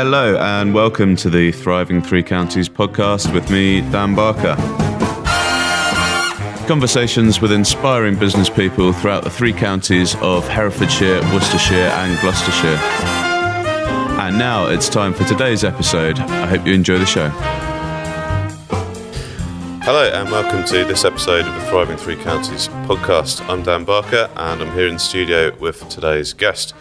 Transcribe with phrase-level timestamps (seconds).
[0.00, 4.54] Hello, and welcome to the Thriving Three Counties podcast with me, Dan Barker.
[6.68, 12.78] Conversations with inspiring business people throughout the three counties of Herefordshire, Worcestershire, and Gloucestershire.
[14.20, 16.20] And now it's time for today's episode.
[16.20, 17.28] I hope you enjoy the show.
[19.82, 23.44] Hello, and welcome to this episode of the Thriving Three Counties podcast.
[23.48, 26.72] I'm Dan Barker, and I'm here in the studio with today's guest.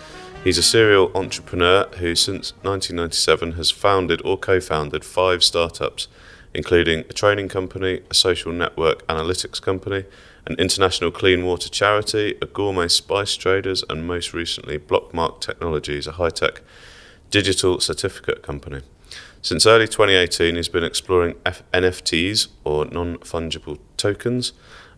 [0.48, 6.08] He's a serial entrepreneur who, since 1997, has founded or co founded five startups,
[6.54, 10.06] including a training company, a social network analytics company,
[10.46, 16.14] an international clean water charity, a gourmet spice traders, and most recently, Blockmark Technologies, a
[16.14, 16.62] high tech
[17.30, 18.84] digital certificate company.
[19.42, 24.54] Since early 2018, he's been exploring F- NFTs or non fungible tokens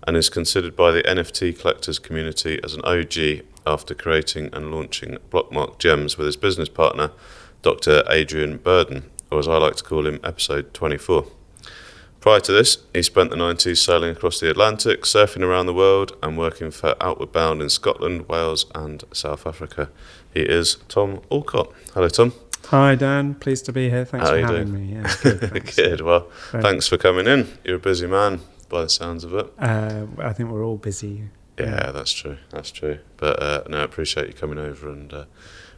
[0.09, 5.19] and is considered by the NFT collectors community as an OG after creating and launching
[5.29, 7.11] Blockmark Gems with his business partner,
[7.61, 8.01] Dr.
[8.09, 11.27] Adrian Burden, or as I like to call him, episode 24.
[12.21, 16.17] Prior to this, he spent the 90s sailing across the Atlantic, surfing around the world,
[16.23, 19.91] and working for Outward Bound in Scotland, Wales, and South Africa.
[20.33, 21.71] He is Tom Alcott.
[21.93, 22.33] Hello, Tom.
[22.65, 23.35] Hi, Dan.
[23.35, 24.05] Pleased to be here.
[24.05, 24.87] Thanks How for having doing?
[24.89, 24.95] me.
[24.95, 25.71] Yeah, good.
[25.75, 26.01] Good.
[26.01, 27.47] Well, thanks for coming in.
[27.63, 29.51] You're a busy man by the sounds of it.
[29.59, 31.23] Uh, I think we're all busy.
[31.57, 32.37] Yeah, that's true.
[32.51, 32.99] That's true.
[33.17, 35.25] But uh, no, I appreciate you coming over and uh,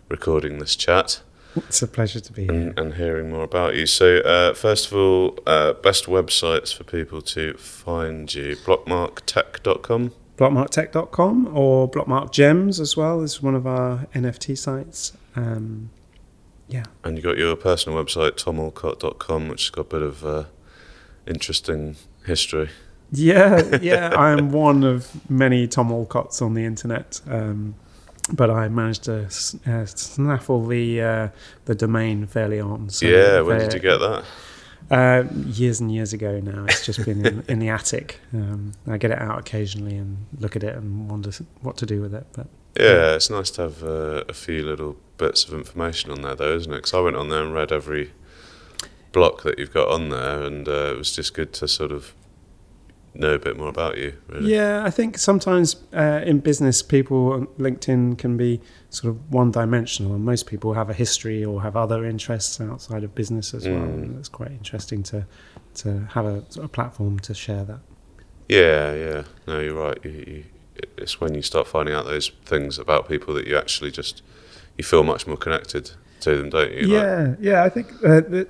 [0.09, 1.21] recording this chat
[1.55, 2.51] It's a pleasure to be here.
[2.51, 3.85] and, and hearing more about you.
[3.87, 10.11] So, uh, first of all, uh, best websites for people to find you: blockmarktech.com.
[10.37, 15.13] Blockmarktech.com or Blockmark Gems as well is one of our NFT sites.
[15.35, 15.89] Um,
[16.67, 16.85] yeah.
[17.03, 20.43] And you got your personal website, tomalcott.com, which has got a bit of uh,
[21.27, 22.69] interesting history.
[23.11, 24.13] Yeah, yeah.
[24.15, 27.21] I'm one of many Tom Alcotts on the internet.
[27.27, 27.75] Um,
[28.33, 31.29] but I managed to uh, snaffle the uh,
[31.65, 32.89] the domain fairly on.
[32.89, 34.23] So yeah, when did you get that?
[34.89, 36.65] Uh, years and years ago now.
[36.65, 38.19] It's just been in, in the attic.
[38.33, 42.01] Um, I get it out occasionally and look at it and wonder what to do
[42.01, 42.25] with it.
[42.33, 46.35] But Yeah, it's nice to have uh, a few little bits of information on there,
[46.35, 46.77] though, isn't it?
[46.77, 48.11] Because I went on there and read every
[49.11, 52.13] block that you've got on there, and uh, it was just good to sort of
[53.13, 54.13] know a bit more about you.
[54.27, 54.53] Really.
[54.53, 59.51] yeah, I think sometimes uh, in business, people on LinkedIn can be sort of one
[59.51, 63.67] dimensional, and most people have a history or have other interests outside of business as
[63.67, 63.79] well.
[63.79, 64.03] Mm.
[64.03, 65.25] And it's quite interesting to
[65.73, 67.79] to have a, sort of platform to share that.
[68.49, 69.23] yeah, yeah.
[69.47, 69.97] No, you're right.
[70.03, 70.43] You, you,
[70.97, 74.21] it's when you start finding out those things about people that you actually just
[74.77, 76.81] you feel much more connected to them, don't you?
[76.81, 77.63] Like- Yeah, yeah.
[77.63, 78.47] I think uh, the,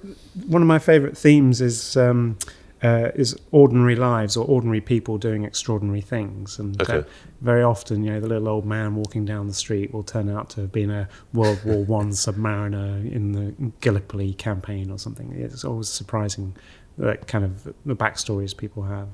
[0.48, 2.38] one of my favourite themes is um,
[2.84, 7.04] uh, is ordinary lives or ordinary people doing extraordinary things, and uh,
[7.42, 10.50] very often, you know, the little old man walking down the street will turn out
[10.52, 15.32] to have been a World War One submariner in the Gallipoli campaign or something.
[15.34, 16.56] It's always surprising,
[16.98, 19.08] that kind of the backstories people have.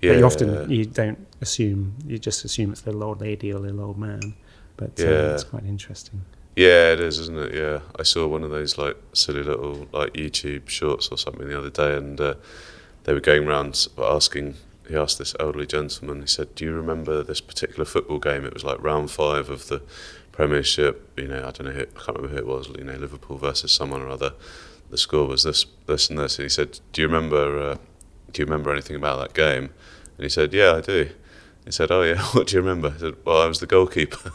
[0.00, 0.12] yeah.
[0.12, 3.58] But you often you don't assume; you just assume it's the little old lady or
[3.60, 4.34] little old man.
[4.76, 5.34] But uh, Yeah.
[5.34, 6.22] it's quite interesting.
[6.54, 7.54] Yeah, it is, isn't it?
[7.54, 11.58] Yeah, I saw one of those like silly little like YouTube shorts or something the
[11.58, 12.34] other day, and uh,
[13.04, 14.56] they were going around asking.
[14.88, 16.20] He asked this elderly gentleman.
[16.20, 18.44] He said, "Do you remember this particular football game?
[18.44, 19.80] It was like round five of the
[20.32, 21.10] Premiership.
[21.16, 21.72] You know, I don't know.
[21.72, 22.68] Who, I can't remember who it was.
[22.68, 24.34] You know, Liverpool versus someone or other.
[24.90, 27.58] The score was this, this, and this." And he said, "Do you remember?
[27.58, 27.76] Uh,
[28.30, 29.70] do you remember anything about that game?"
[30.16, 31.10] And he said, "Yeah, I do."
[31.64, 34.32] He said, "Oh yeah, what do you remember?" I said, "Well, I was the goalkeeper."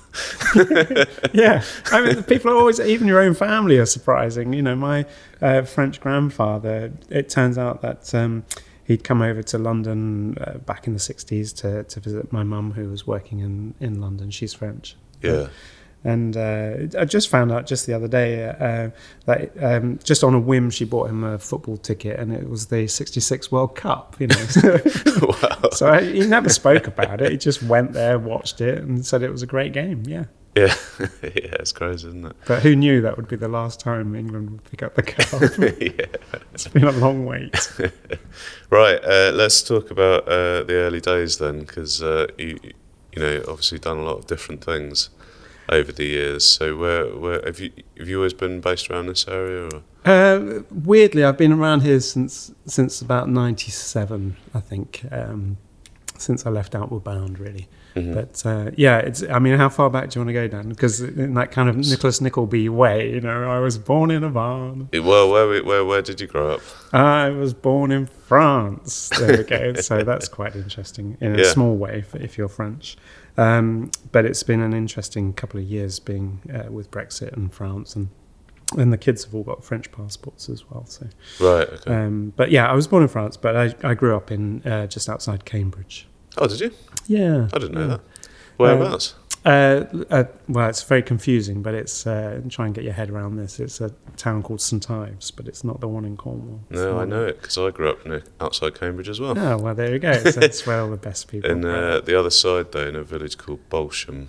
[1.33, 4.53] yeah, I mean, people are always, even your own family are surprising.
[4.53, 5.05] You know, my
[5.41, 8.45] uh, French grandfather, it turns out that um,
[8.85, 12.71] he'd come over to London uh, back in the 60s to, to visit my mum,
[12.71, 14.31] who was working in, in London.
[14.31, 14.95] She's French.
[15.21, 15.47] yeah.
[16.03, 18.89] And uh, I just found out just the other day uh,
[19.25, 22.67] that um, just on a whim, she bought him a football ticket, and it was
[22.67, 24.15] the '66 World Cup.
[24.19, 24.45] You know,
[25.21, 25.69] wow.
[25.71, 27.31] so I, he never spoke about it.
[27.31, 30.03] He just went there, watched it, and said it was a great game.
[30.05, 30.25] Yeah.
[30.55, 30.73] Yeah,
[31.21, 32.35] yeah, it's crazy, isn't it?
[32.47, 35.27] But who knew that would be the last time England would pick up the cup?
[35.79, 36.41] yeah.
[36.51, 37.55] it's been a long wait.
[38.71, 43.43] Right, uh, let's talk about uh, the early days then, because uh, you, you know,
[43.47, 45.11] obviously done a lot of different things
[45.69, 46.45] over the years.
[46.45, 49.69] So where, where have you have you always been based around this area?
[49.73, 49.81] Or?
[50.05, 55.03] Uh, weirdly, I've been around here since since about '97, I think.
[55.11, 55.57] Um,
[56.19, 57.67] since I left Outward Bound, really.
[57.95, 58.13] Mhm.
[58.13, 59.21] But uh, yeah, it's.
[59.23, 60.69] I mean, how far back do you want to go, Dan?
[60.69, 64.29] Because in that kind of Nicholas Nickleby way, you know, I was born in a
[64.29, 64.89] barn.
[64.93, 66.61] Well, where where where did you grow up?
[66.93, 69.09] I was born in France.
[69.09, 69.73] There we go.
[69.81, 71.51] so that's quite interesting in a Yeah.
[71.51, 72.97] small way if, if you're French.
[73.37, 77.95] Um, but it's been an interesting couple of years being uh, with Brexit and France
[77.95, 78.09] and
[78.77, 80.85] and the kids have all got French passports as well.
[80.87, 81.07] So,
[81.39, 81.69] Right.
[81.69, 81.93] Okay.
[81.93, 84.87] um, but yeah, I was born in France, but I, I grew up in uh,
[84.87, 86.05] just outside Cambridge.
[86.37, 86.71] oh, did you?
[87.07, 87.87] Yeah, I didn't know yeah.
[87.87, 88.01] that.
[88.57, 89.15] Whereabouts?
[89.47, 93.37] Uh, uh, well, it's very confusing, but it's uh, try and get your head around
[93.37, 93.59] this.
[93.61, 96.59] It's a town called St Ives, but it's not the one in Cornwall.
[96.69, 99.39] No, I know it because I grew up near, outside Cambridge as well.
[99.39, 100.11] Oh well, there you go.
[100.27, 101.49] So that's where all the best people.
[101.49, 104.27] In uh, the other side, though, in a village called Balsham.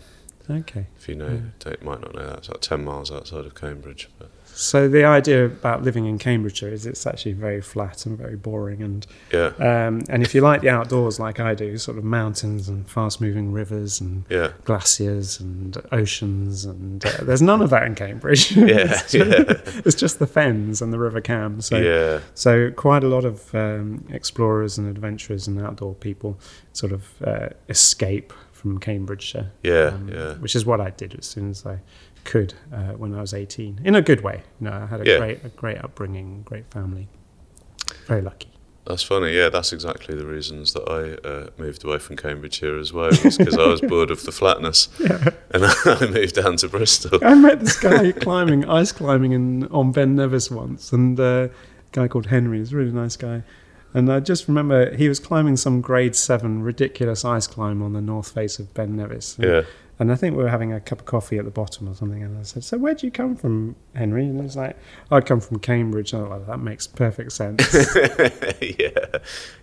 [0.49, 0.87] okay.
[0.97, 1.73] If you know, Yeah.
[1.83, 2.39] might not know that.
[2.39, 4.09] It's about ten miles outside of Cambridge.
[4.21, 8.35] But So the idea about living in Cambridgeshire is it's actually very flat and very
[8.35, 12.03] boring, and yeah, um, and if you like the outdoors like I do, sort of
[12.03, 17.85] mountains and fast-moving rivers and yeah, glaciers and oceans, and uh, there's none of that
[17.85, 18.51] in Cambridge.
[18.57, 19.45] yeah, it's, yeah,
[19.87, 21.61] it's just the fens and the River Cam.
[21.61, 22.19] So yeah.
[22.35, 26.37] So quite a lot of um, explorers and adventurers and outdoor people
[26.73, 29.53] sort of uh, escape from Cambridgeshire.
[29.63, 30.35] Yeah, um, yeah.
[30.35, 31.79] Which is what I did as soon as I
[32.33, 34.43] could uh, when I was 18, in a good way.
[34.61, 35.19] You know, I had a Yeah.
[35.19, 37.09] great, a great upbringing, great family.
[38.07, 38.51] Very lucky.
[38.87, 39.33] That's funny.
[39.37, 43.11] Yeah, that's exactly the reasons that I uh, moved away from Cambridge here as well.
[43.11, 45.29] Because I was bored of the flatness, Yeah.
[45.51, 47.19] and I moved down to Bristol.
[47.23, 51.51] I met this guy climbing, ice climbing in, on Ben Nevis once, and uh, a
[51.93, 53.43] guy called Henry, he's a really nice guy.
[53.95, 58.03] And I just remember he was climbing some grade seven ridiculous ice climb on the
[58.03, 59.37] north face of Ben Nevis.
[59.39, 59.63] And, Yeah,
[59.99, 62.23] and I think we were having a cup of coffee at the bottom or something.
[62.23, 64.25] And I said, So where do you come from, Henry?
[64.27, 64.77] And he was like,
[65.11, 66.13] I'd come from Cambridge.
[66.13, 67.73] And I was like, That makes perfect sense.
[68.61, 69.19] yeah,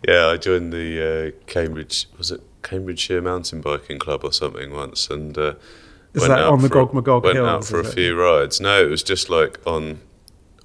[0.07, 0.27] yeah.
[0.27, 2.07] I joined the uh, Cambridge.
[2.17, 5.09] Was it Cambridgeshire Mountain Biking Club or something once?
[5.09, 5.55] And uh,
[6.13, 7.47] Is went that out on the for a- Gog Magog Went Hills?
[7.47, 7.93] out for a it?
[7.93, 8.59] few rides.
[8.59, 9.99] No, it was just like on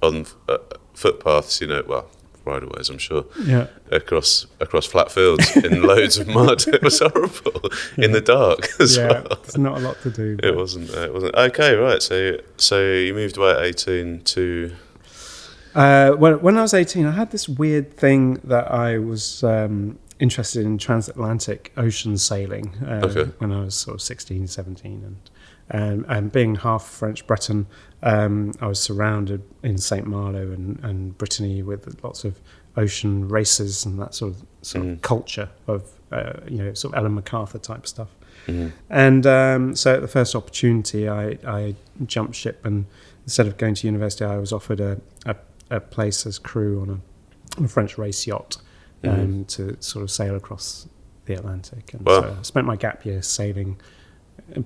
[0.01, 0.57] on uh,
[0.93, 1.61] footpaths.
[1.61, 2.09] You know, well,
[2.45, 2.89] rideaways.
[2.89, 3.67] I'm sure Yeah.
[3.91, 6.67] across across flat fields in loads of mud.
[6.67, 9.07] It was horrible in the dark as Yeah.
[9.07, 9.37] well.
[9.43, 10.37] There's not a lot to do.
[10.41, 10.89] It wasn't.
[10.95, 11.35] Uh, it wasn't.
[11.35, 12.01] Okay, right.
[12.01, 14.71] So so you moved away at 18 to
[15.73, 19.97] Uh, when, when I was 18, I had this weird thing that I was um,
[20.19, 23.31] interested in transatlantic ocean sailing uh, Okay.
[23.37, 25.01] when I was sort of 16, 17.
[25.05, 25.15] And,
[25.71, 27.65] and, and being half French Breton,
[28.03, 30.05] um, I was surrounded in St.
[30.05, 32.39] Malo and, and Brittany with lots of
[32.77, 35.01] ocean races and that sort of, sort of Mhm.
[35.01, 38.09] culture of, uh, you know, sort of Ellen MacArthur type stuff.
[38.47, 38.71] Mhm.
[38.89, 41.75] And um, so at the first opportunity, I, I
[42.05, 42.85] jumped ship and
[43.25, 45.35] instead of going to university, I was offered a, a,
[45.69, 48.57] a place as crew on a, on a French race yacht
[49.03, 49.47] um, Mhm.
[49.47, 50.87] to sort of sail across
[51.25, 51.93] the Atlantic.
[51.93, 52.21] And Wow.
[52.21, 53.77] so I spent my gap year sailing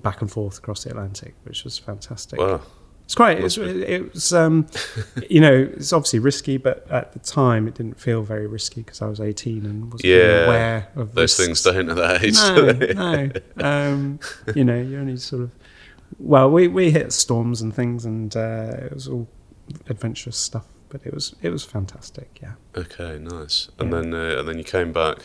[0.02, 2.38] back and forth across the Atlantic, which was fantastic.
[2.38, 2.60] Wow.
[3.04, 3.38] It's quite.
[3.38, 4.66] It's, it was, um,
[5.30, 9.00] you know, it's obviously risky, but at the time it didn't feel very risky because
[9.00, 11.44] I was 18 and wasn't Yeah, aware of Those risks.
[11.44, 12.34] things don't at that age.
[12.96, 13.30] No,
[13.62, 13.64] no.
[13.64, 14.18] Um,
[14.56, 15.50] you know, you only sort of.
[16.18, 19.28] Well, we, we hit storms and things, and uh, it was all
[19.88, 20.66] adventurous stuff.
[20.88, 22.38] But it was it was fantastic.
[22.42, 23.68] Yeah, Okay, nice.
[23.78, 24.00] And Yeah.
[24.00, 25.18] then uh, and then you came back.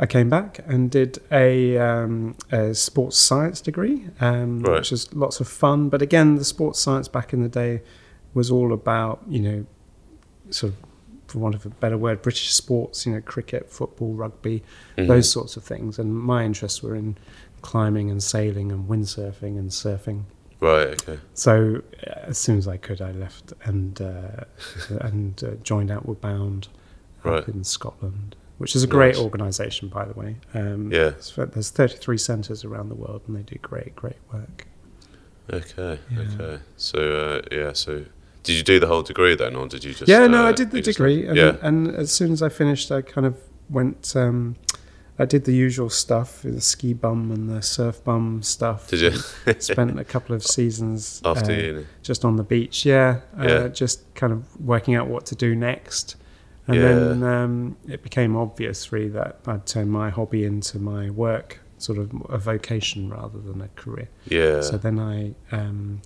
[0.00, 4.78] I came back and did a, um, a sports science degree, um, Right.
[4.78, 5.88] which was lots of fun.
[5.88, 7.82] But again, the sports science back in the day
[8.34, 9.66] was all about you know,
[10.50, 10.78] sort of,
[11.26, 13.06] for want of a better word, British sports.
[13.06, 14.62] You know, cricket, football, rugby,
[14.96, 15.08] Mhm.
[15.08, 15.98] those sorts of things.
[15.98, 17.16] And my interests were in
[17.60, 20.22] climbing and sailing and windsurfing and surfing.
[20.60, 20.88] Right.
[21.02, 21.18] Okay.
[21.34, 24.44] So uh, as soon as I could, I left and uh,
[25.00, 26.68] and uh, joined Outward Bound
[27.24, 27.40] Right.
[27.42, 29.22] up in Scotland, which is a great Nice.
[29.24, 30.36] organisation, by the way.
[30.54, 31.12] Um, Yeah.
[31.36, 34.66] there's 33 centres around the world, and they do great, great work.
[35.52, 35.98] Okay.
[36.10, 36.20] Yeah.
[36.20, 36.62] Okay.
[36.76, 37.72] So uh, yeah.
[37.72, 38.04] So
[38.42, 40.08] did you do the whole degree then, or did you just?
[40.08, 41.56] yeah, no, uh, I did the you just- degree, and, yeah.
[41.62, 43.36] and as soon as I finished, I kind of
[43.70, 44.14] went.
[44.14, 44.56] Um,
[45.20, 48.88] I did the usual stuff, the ski bum and the surf bum stuff.
[48.88, 49.12] Did you
[49.58, 51.86] Spent a couple of seasons after uh, uni?
[52.02, 53.68] just on the beach, yeah, uh, Yeah.
[53.68, 56.14] just kind of working out what to do next.
[56.68, 56.82] And Yeah.
[56.82, 61.98] then um, it became obvious, really, that I'd turn my hobby into my work, sort
[61.98, 64.08] of a vocation rather than a career.
[64.28, 64.60] Yeah.
[64.60, 66.02] So then I um,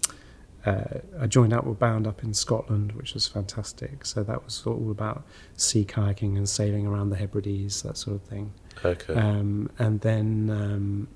[0.65, 0.85] uh,
[1.21, 4.07] I joined Outward Bound up in Scotland, which was fantastic.
[4.07, 5.25] So that was all about
[5.57, 8.53] sea kayaking and sailing around the Hebrides, that sort of thing.
[8.85, 9.15] okay.
[9.15, 11.09] Um, and then um,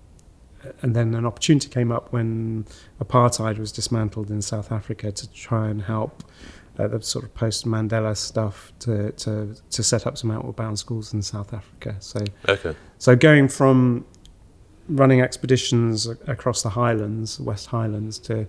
[0.83, 2.67] and then an opportunity came up when
[3.01, 6.25] apartheid was dismantled in South Africa to try and help
[6.79, 10.79] uh, the sort of post Mandela stuff to, to to set up some outward bound
[10.79, 11.97] schools in South Africa.
[12.01, 12.75] So okay.
[12.99, 14.05] so going from
[14.89, 18.47] running expeditions across the Highlands, West Highlands, to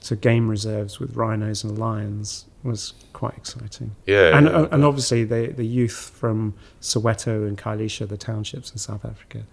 [0.00, 3.94] to game reserves with rhinos and lions was quite exciting.
[4.06, 4.36] Yeah.
[4.36, 8.78] and yeah, uh, and obviously the the youth from Soweto and Khayelitsha, the townships in
[8.78, 9.44] South Africa,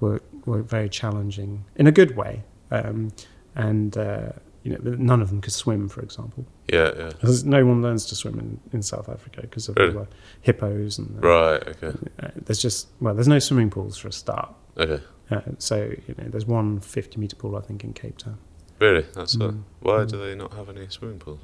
[0.00, 2.42] were were very challenging in a good way.
[2.70, 3.12] Um,
[3.54, 6.44] and uh, you know, none of them could swim, for example.
[6.72, 7.08] Yeah, yeah.
[7.08, 9.96] Because no one learns to swim in, in South Africa because of Really?
[9.96, 10.08] all the
[10.42, 11.66] hippos and the, Right.
[11.68, 11.92] Okay.
[12.22, 14.54] uh, there's just well, there's no swimming pools for a start.
[14.76, 15.02] Okay.
[15.30, 15.76] Uh, so
[16.06, 18.38] you know, there's one 50 meter pool I think in Cape Town.
[18.78, 19.04] Really?
[19.14, 19.62] That's uh, Mm.
[19.80, 21.40] why do they not have any swimming pools?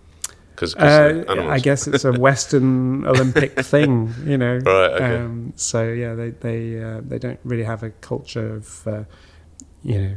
[0.54, 1.24] Because Uh.
[1.28, 4.56] I guess it's a Western Olympic thing, you know.
[4.56, 5.16] Right, okay.
[5.18, 9.04] Um, so yeah, they they uh, they don't really have a culture of uh,
[9.84, 10.14] you know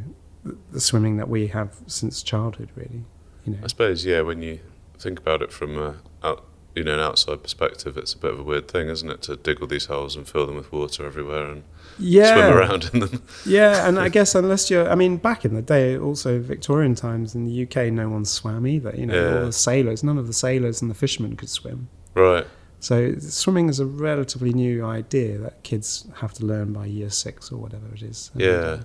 [0.72, 3.04] the- swimming that we have since childhood, really.
[3.46, 3.60] You know.
[3.64, 4.22] I suppose yeah.
[4.22, 4.60] When you
[5.00, 6.46] think about it from a out,
[6.76, 9.36] you know an outside perspective, it's a bit of a weird thing, isn't it, to
[9.36, 11.64] dig all these holes and fill them with water everywhere and
[12.00, 13.24] Yeah, swim around in them.
[13.46, 17.36] Yeah, and I guess unless you're, I mean, back in the day, also Victorian times
[17.36, 18.94] in the UK, no one swam either.
[18.96, 19.40] You know, Yeah.
[19.40, 21.90] all the sailors, none of the sailors and the fishermen could swim.
[22.16, 22.46] right.
[22.80, 27.52] So swimming is a relatively new idea that kids have to learn by year six
[27.52, 28.32] or whatever it is.
[28.34, 28.50] And, Yeah.
[28.50, 28.80] uh,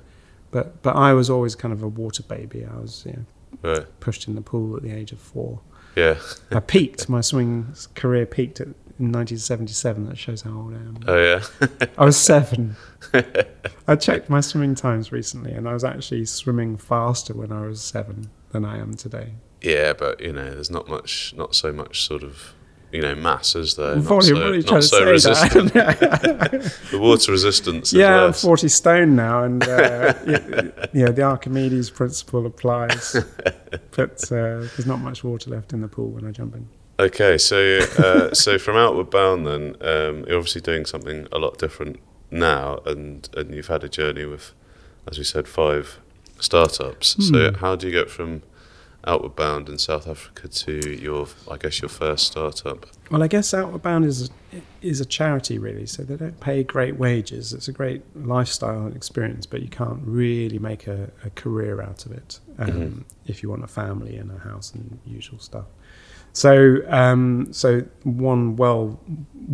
[0.50, 2.64] but but I was always kind of a water baby.
[2.64, 3.24] I was you know,
[3.62, 3.86] Right.
[4.00, 5.60] pushed in the pool at the age of four.
[5.96, 6.16] Yeah.
[6.52, 7.08] I peaked.
[7.16, 8.66] My swimming career peaked at,
[8.98, 10.06] in 1977.
[10.08, 10.98] That shows how old I am.
[11.06, 11.42] Oh yeah.
[11.98, 12.76] I was seven.
[13.88, 17.80] I checked my swimming times recently, and I was actually swimming faster when I was
[17.80, 19.34] seven than I am today.
[19.62, 22.52] yeah, but you know, there's not much, not so much sort of.
[22.92, 23.96] You know, mass is there?
[23.96, 25.72] Not so, not so resistant.
[26.90, 27.88] The water resistance.
[27.92, 28.42] Is yeah, I'm less.
[28.42, 33.16] 40 stone now, and uh, y- you know the Archimedes principle applies.
[33.96, 36.68] but uh, there's not much water left in the pool when I jump in.
[36.98, 41.58] Okay, so uh, so from Outward Bound, then um, you're obviously doing something a lot
[41.58, 41.98] different
[42.30, 44.52] now, and and you've had a journey with,
[45.10, 45.98] as we said, five
[46.40, 47.16] startups.
[47.28, 47.54] So Hmm.
[47.56, 48.42] how do you get from
[49.06, 52.86] Outward Bound in South Africa to your, I guess, your first startup?
[53.10, 54.30] Well, I guess Outward Bound is
[54.80, 57.52] is a charity really, so they don't pay great wages.
[57.52, 62.06] It's a great lifestyle and experience, but you can't really make a, a career out
[62.06, 63.04] of it um, Mhm.
[63.26, 65.66] if you want a family and a house and usual stuff.
[66.32, 69.00] So, um, so one well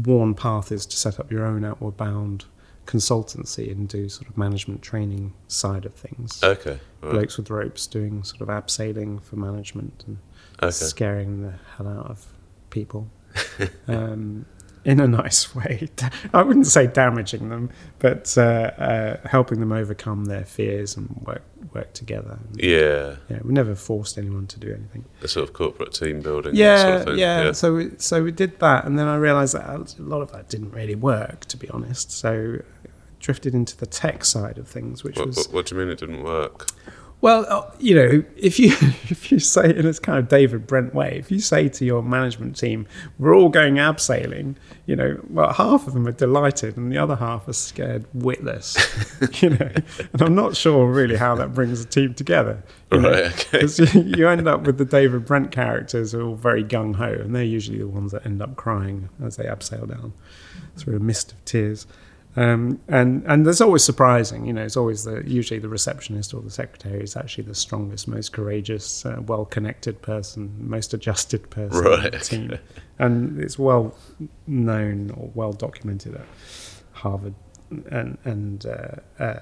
[0.04, 2.44] worn path is to set up your own Outward Bound
[2.86, 6.42] consultancy and do sort of management training side of things.
[6.42, 7.12] Okay, right.
[7.12, 10.18] Blokes with ropes doing sort of abseiling for management and
[10.62, 12.26] okay, scaring the hell out of
[12.70, 13.08] people
[13.88, 14.46] um,
[14.84, 15.88] in a nice way.
[16.34, 21.42] I wouldn't say damaging them, but uh, uh, helping them overcome their fears and work
[21.72, 22.38] work together.
[22.54, 25.04] yeah, Yeah, we never forced anyone to do anything.
[25.20, 26.54] the sort of corporate team building.
[26.54, 27.18] Yeah, sort of thing.
[27.18, 27.52] yeah.
[27.52, 29.66] So we, so we did that, and then I realised that
[29.98, 32.10] a lot of that didn't really work, to be honest.
[32.10, 32.88] So I
[33.20, 35.90] drifted into the tech side of things, which What, was what, what do you mean
[35.90, 36.66] it didn't work?
[37.22, 38.72] Well, uh, you know, if you
[39.08, 42.02] if you say in this kind of David Brent way, if you say to your
[42.02, 42.86] management team,
[43.16, 47.14] "We're all going abseiling," you know, well, half of them are delighted, and the other
[47.14, 48.76] half are scared witless.
[49.40, 49.70] you know,
[50.12, 52.60] and I'm not sure really how that brings a team together.
[52.90, 53.60] you know, Right, okay.
[53.60, 56.96] 'cause you, you end up with the David Brent characters who are all very gung
[56.96, 60.12] ho, and they're usually the ones that end up crying as they abseil down
[60.76, 61.86] through a mist of tears.
[62.34, 64.62] Um, and and there's always surprising, you know.
[64.62, 69.04] It's always the usually the receptionist or the secretary is actually the strongest, most courageous,
[69.04, 72.22] uh, well-connected person, most adjusted person Right.
[72.22, 72.58] team,
[72.98, 73.94] and it's well
[74.46, 76.26] known or well documented at
[76.92, 77.34] Harvard
[77.90, 79.40] and and uh, uh,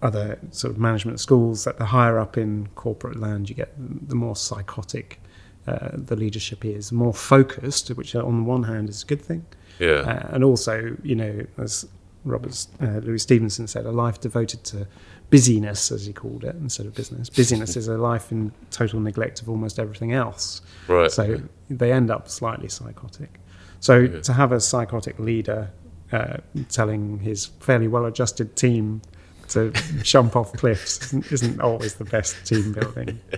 [0.00, 3.72] other sort of management schools that the higher up in corporate land you get,
[4.08, 5.20] the more psychotic
[5.66, 9.20] uh, the leadership is, the more focused, which on the one hand is a good
[9.22, 9.44] thing,
[9.78, 11.86] Yeah, uh, and also, you know, as
[12.24, 14.86] Robert uh, Louis Stevenson said, a life devoted to
[15.30, 17.28] busyness, as he called it, instead of business.
[17.36, 20.60] Busyness is a life in total neglect of almost everything else.
[20.88, 21.10] right.
[21.10, 21.42] So okay.
[21.70, 23.40] they end up slightly psychotic.
[23.80, 24.20] So Yeah.
[24.20, 25.70] to have a psychotic leader
[26.12, 26.36] uh,
[26.68, 29.00] telling his fairly well-adjusted team
[29.48, 29.70] to
[30.02, 33.18] jump off cliffs isn't, isn't always the best team building.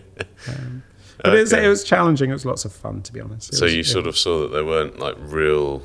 [0.46, 0.82] Um,
[1.22, 2.28] but it, was, it was challenging.
[2.28, 3.54] It was lots of fun, to be honest.
[3.54, 5.82] It So was- you sort of saw that there weren't like real,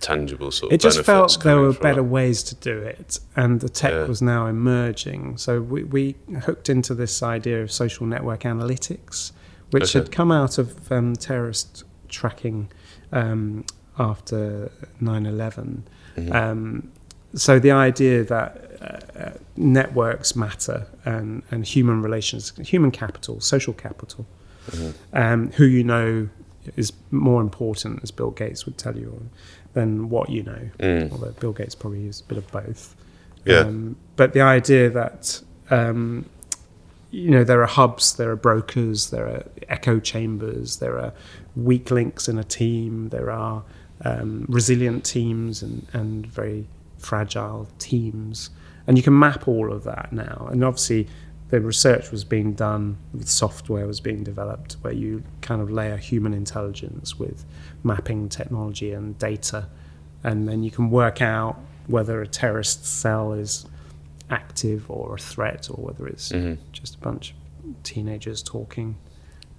[0.00, 0.74] tangible sort of.
[0.74, 2.04] it just felt there were better it.
[2.04, 4.04] ways to do it and the tech Yeah.
[4.06, 9.32] was now emerging so we, we hooked into this idea of social network analytics
[9.70, 9.98] which Okay.
[10.00, 12.70] had come out of um, terrorist tracking
[13.12, 13.64] um,
[13.98, 14.70] after
[15.02, 15.82] 9-11
[16.16, 16.34] Mhm.
[16.34, 16.88] um,
[17.34, 23.72] so the idea that uh, uh, networks matter and, and human relations human capital social
[23.74, 24.26] capital
[24.70, 24.94] Mhm.
[25.12, 26.28] um, who you know
[26.76, 29.28] is more important, as Bill Gates would tell you,
[29.72, 30.70] than what you know.
[30.78, 31.12] Mm.
[31.12, 32.96] Although Bill Gates probably is a bit of both.
[33.44, 33.60] Yeah.
[33.60, 36.26] Um, but the idea that um,
[37.10, 41.12] you know there are hubs, there are brokers, there are echo chambers, there are
[41.56, 43.62] weak links in a team, there are
[44.04, 46.66] um, resilient teams and, and very
[46.98, 48.50] fragile teams,
[48.86, 50.48] and you can map all of that now.
[50.50, 51.08] And obviously,
[51.50, 55.96] the research was being done, with software was being developed, where you kind of layer
[55.96, 57.44] human intelligence with
[57.82, 59.68] mapping technology and data,
[60.22, 63.66] and then you can work out whether a terrorist cell is
[64.30, 68.96] active or a threat, or whether it's hmm just a bunch of teenagers talking.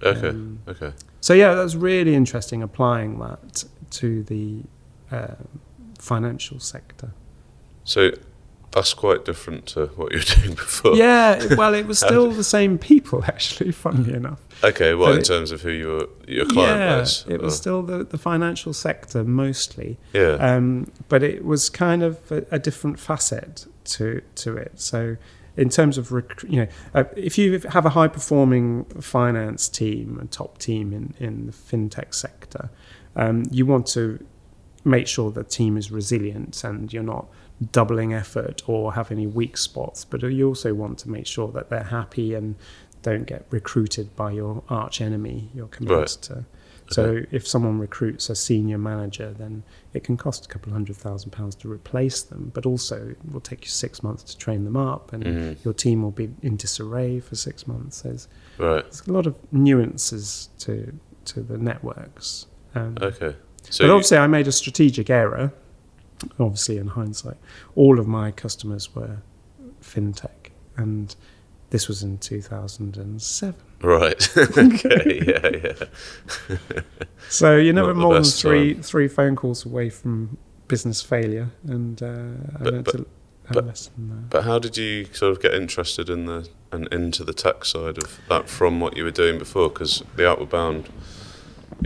[0.02, 0.28] Okay.
[0.28, 0.92] Um, okay.
[1.20, 4.62] So yeah, that was really interesting applying that to the
[5.10, 5.34] uh,
[5.98, 7.12] financial sector.
[7.84, 8.12] So
[8.72, 10.96] that's quite different to what you were doing before.
[10.96, 13.72] Yeah, well, it was still the same people, actually.
[13.72, 14.94] Funnily enough, Okay.
[14.94, 17.24] Well, But in it- terms of who your your client yeah, was.
[17.28, 20.36] it was still the, the financial sector mostly, yeah.
[20.40, 24.80] um, but it was kind of a, a different facet to to it.
[24.80, 25.16] So,
[25.56, 30.18] in terms of rec- you know, uh, if you have a high performing finance team,
[30.22, 32.70] a top team in in the fintech sector,
[33.16, 34.24] um, you want to
[34.84, 37.26] make sure the team is resilient and you're not
[37.70, 40.04] doubling effort or have any weak spots.
[40.04, 42.56] But you also want to make sure that they're happy and
[43.02, 46.44] don't get recruited by your arch enemy, your competitor.
[46.90, 49.62] So if someone recruits a senior manager, then
[49.94, 53.32] it can cost a couple of hundred thousand pounds to replace them, but also it
[53.32, 55.64] will take you six months to train them up, and Mhm.
[55.64, 58.02] your team will be in disarray for six months.
[58.02, 58.28] There's,
[58.58, 58.82] Right.
[58.82, 60.92] there's a lot of nuances to
[61.24, 62.46] to the networks.
[62.74, 63.36] Um, Okay.
[63.70, 65.52] So but obviously, I made a strategic error.
[66.38, 67.36] Obviously, in hindsight,
[67.74, 69.18] all of my customers were
[69.82, 71.14] fintech, and
[71.70, 73.54] this was in 2007.
[73.82, 74.36] right.
[74.58, 75.22] okay.
[75.26, 75.50] Yeah.
[76.50, 76.80] Yeah.
[77.28, 80.36] So you're never more than three three phone calls away from
[80.68, 83.06] business failure, and uh, I But- learned but-
[83.52, 84.24] but- lesson there.
[84.30, 87.98] But how did you sort of get interested in the and into the tech side
[87.98, 89.68] of that from what you were doing before?
[89.70, 90.88] Because the outward bound,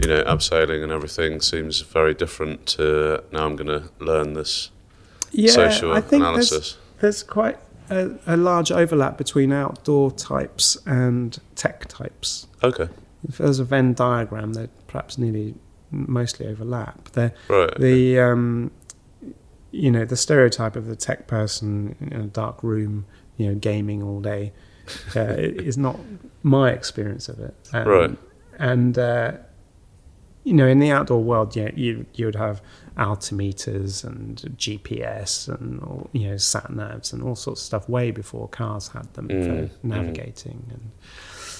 [0.01, 3.45] you know, abseiling and everything seems very different to now.
[3.45, 4.69] I'm going to learn this
[5.31, 6.77] Yeah, social I think there's, analysis.
[6.99, 7.57] there's quite
[7.89, 12.47] a, a large overlap between outdoor types and tech types.
[12.63, 12.89] Okay.
[13.27, 15.55] If there's a Venn diagram, they perhaps nearly
[15.91, 17.09] mostly overlap.
[17.13, 17.73] They're, Right.
[17.79, 18.71] the um,
[19.71, 23.05] you know the stereotype of the tech person in a dark room,
[23.37, 24.53] you know, gaming all day,
[25.15, 25.97] uh, is not
[26.43, 27.55] my experience of it.
[27.73, 28.17] Um, Right.
[28.59, 29.33] And uh,
[30.47, 32.61] you know, in the outdoor world, you you would have
[32.97, 38.11] altimeters and GPS and all, you know sat navs and all sorts of stuff way
[38.11, 39.69] before cars had them Mm, for mm.
[39.83, 40.91] navigating and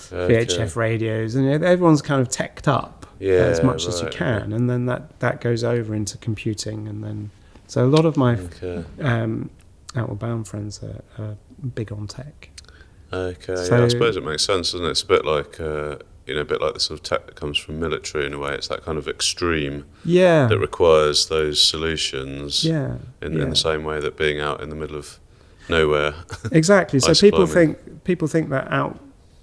[0.10, 0.46] Okay.
[0.46, 4.06] VHF radios, and you know, everyone's kind of teched up Yeah, as much as you
[4.08, 7.30] right, can, and then that that goes over into computing, and then
[7.68, 8.86] so a lot of my Okay.
[9.02, 9.50] um,
[9.98, 11.36] outward bound friends are, are
[11.76, 12.50] big on tech.
[13.12, 13.54] Okay.
[13.68, 14.92] yeah, I suppose it makes sense, doesn't it?
[14.92, 15.60] It's a bit like.
[15.60, 15.98] Uh,
[16.28, 18.40] you know, a bit like the sort of tech that comes from military in a
[18.40, 18.54] way.
[18.54, 23.44] It's that kind of extreme Yeah, that requires those solutions yeah, in, yeah.
[23.44, 25.20] in the same way that being out in the middle of
[25.70, 26.14] nowhere.
[26.52, 27.00] exactly.
[27.08, 27.76] So people climbing.
[27.76, 28.72] think people think that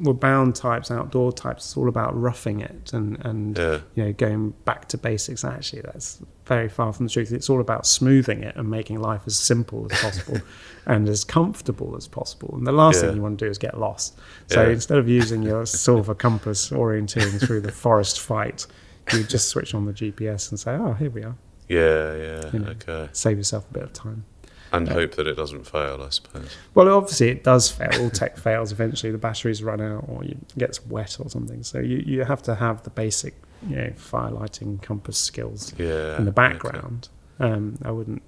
[0.04, 3.80] outward bound types, outdoor types, it's all about roughing it and and yeah.
[3.94, 5.44] you know going back to basics.
[5.44, 7.32] Actually, that's very far from the truth.
[7.32, 10.40] It's all about smoothing it and making life as simple as possible
[10.86, 12.54] and as comfortable as possible.
[12.54, 13.08] And the last Yeah.
[13.08, 14.18] thing you want to do is get lost.
[14.48, 14.72] So Yeah.
[14.72, 18.66] instead of using your silver compass orienteering through the forest fight,
[19.12, 21.36] you just switch on the GPS and say, "Oh, here we are."
[21.68, 22.70] Yeah, yeah, You know.
[22.72, 23.08] okay.
[23.12, 24.24] Save yourself a bit of time.
[24.76, 26.56] And hope that it doesn't fail, I suppose.
[26.74, 27.90] Well, obviously it does fail.
[28.02, 29.12] All tech fails eventually.
[29.12, 31.62] The batteries run out, or it gets wet, or something.
[31.62, 33.34] So you, you have to have the basic,
[33.68, 36.16] you know, fire lighting, compass skills Yeah.
[36.18, 36.48] in the okay.
[36.48, 37.08] background.
[37.40, 38.22] Um, I wouldn't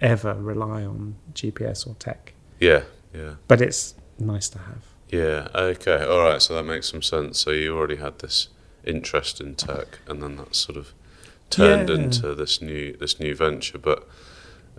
[0.00, 2.82] ever rely on GPS or tech, Yeah,
[3.14, 4.82] yeah, but it's nice to have.
[5.10, 5.48] yeah.
[5.54, 6.40] Okay, all right.
[6.42, 7.38] So that makes some sense.
[7.38, 8.48] So you already had this
[8.84, 10.92] interest in tech, and then that sort of
[11.50, 11.96] turned Yeah.
[11.96, 13.78] into this new this new venture.
[13.78, 14.06] But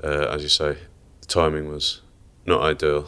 [0.04, 0.78] uh, as you say,
[1.30, 2.02] timing was
[2.46, 3.08] not ideal.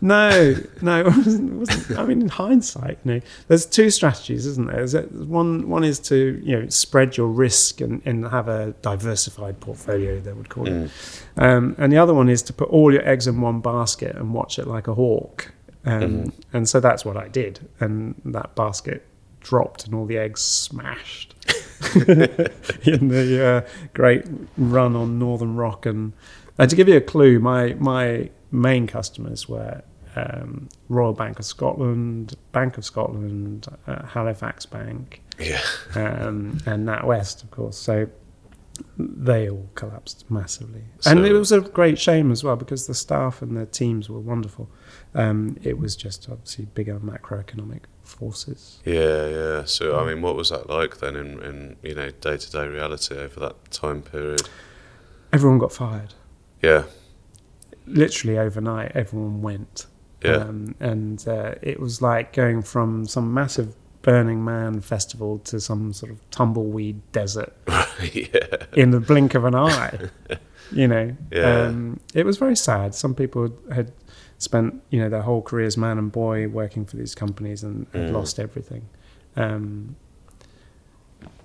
[0.00, 1.98] No, no, it wasn't, it wasn't.
[1.98, 4.84] I mean, in hindsight, you know, there's two strategies, isn't there?
[4.84, 9.58] A- one, one is to you know spread your risk and, and have a diversified
[9.58, 10.20] portfolio.
[10.20, 10.72] They would call it.
[10.72, 10.90] Mm.
[11.36, 14.32] Um, and the other one is to put all your eggs in one basket and
[14.32, 15.52] watch it like a hawk.
[15.84, 16.32] Um, Mhm.
[16.52, 17.68] And so that's what I did.
[17.80, 19.04] And that basket
[19.40, 21.34] dropped and all the eggs smashed
[21.94, 24.24] in the uh, great
[24.56, 25.86] run on Northern Rock.
[25.86, 26.12] And
[26.58, 29.82] uh, to give you a clue, my, my main customers were
[30.16, 35.60] um, Royal Bank of Scotland, Bank of Scotland, uh, Halifax Bank, Yeah,
[35.94, 37.76] um, and NatWest, of course.
[37.76, 38.08] So
[38.96, 43.42] they all collapsed massively, and it was a great shame as well because the staff
[43.42, 44.68] and the teams were wonderful.
[45.14, 48.80] Um, it was just obviously bigger macroeconomic forces.
[48.84, 49.64] yeah, yeah.
[49.64, 52.66] So I mean, what was that like then in, in you know day to day
[52.66, 54.48] reality over that time period?
[55.32, 56.14] Everyone got fired.
[56.62, 56.84] Yeah,
[57.86, 59.86] Literally overnight, everyone went.
[60.22, 60.32] Yeah.
[60.38, 65.92] Um, and uh, it was like going from some massive Burning Man festival to some
[65.92, 67.52] sort of tumbleweed desert
[68.12, 68.56] yeah.
[68.74, 69.98] in the blink of an eye.
[70.72, 71.62] You know, Yeah.
[71.68, 72.94] um, it was very sad.
[72.94, 73.92] Some people had
[74.38, 78.10] spent, you know, their whole careers, man and boy, working for these companies and had
[78.10, 78.12] Mm.
[78.12, 78.88] lost everything.
[79.36, 79.96] Um,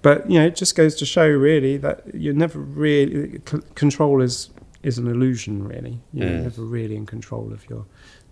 [0.02, 4.22] but you know, it just goes to show, really, that you're never really c- control
[4.22, 4.50] is
[4.84, 5.64] is an illusion.
[5.68, 6.44] Really, you're Mm.
[6.44, 7.86] never really in control of your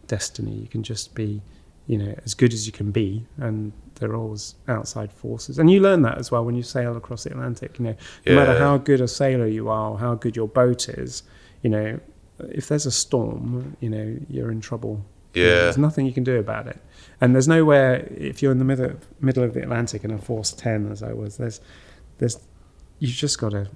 [0.07, 0.51] destiny.
[0.53, 1.41] You can just be,
[1.87, 5.57] you know, as good as you can be, and there are always outside forces.
[5.59, 7.79] And you learn that as well when you sail across the Atlantic.
[7.79, 10.89] You know, no matter how good a sailor you are, or how good your boat
[10.89, 11.23] is,
[11.63, 11.99] you know,
[12.49, 15.05] if there's a storm, you know, you're in trouble.
[15.33, 15.55] You know, Yeah.
[15.63, 16.77] there's nothing you can do about it.
[17.21, 20.51] And there's nowhere if you're in the middle middle of the Atlantic in a force
[20.51, 21.37] ten, as I was.
[21.37, 21.61] There's,
[22.17, 22.37] there's,
[22.99, 23.67] you've just got to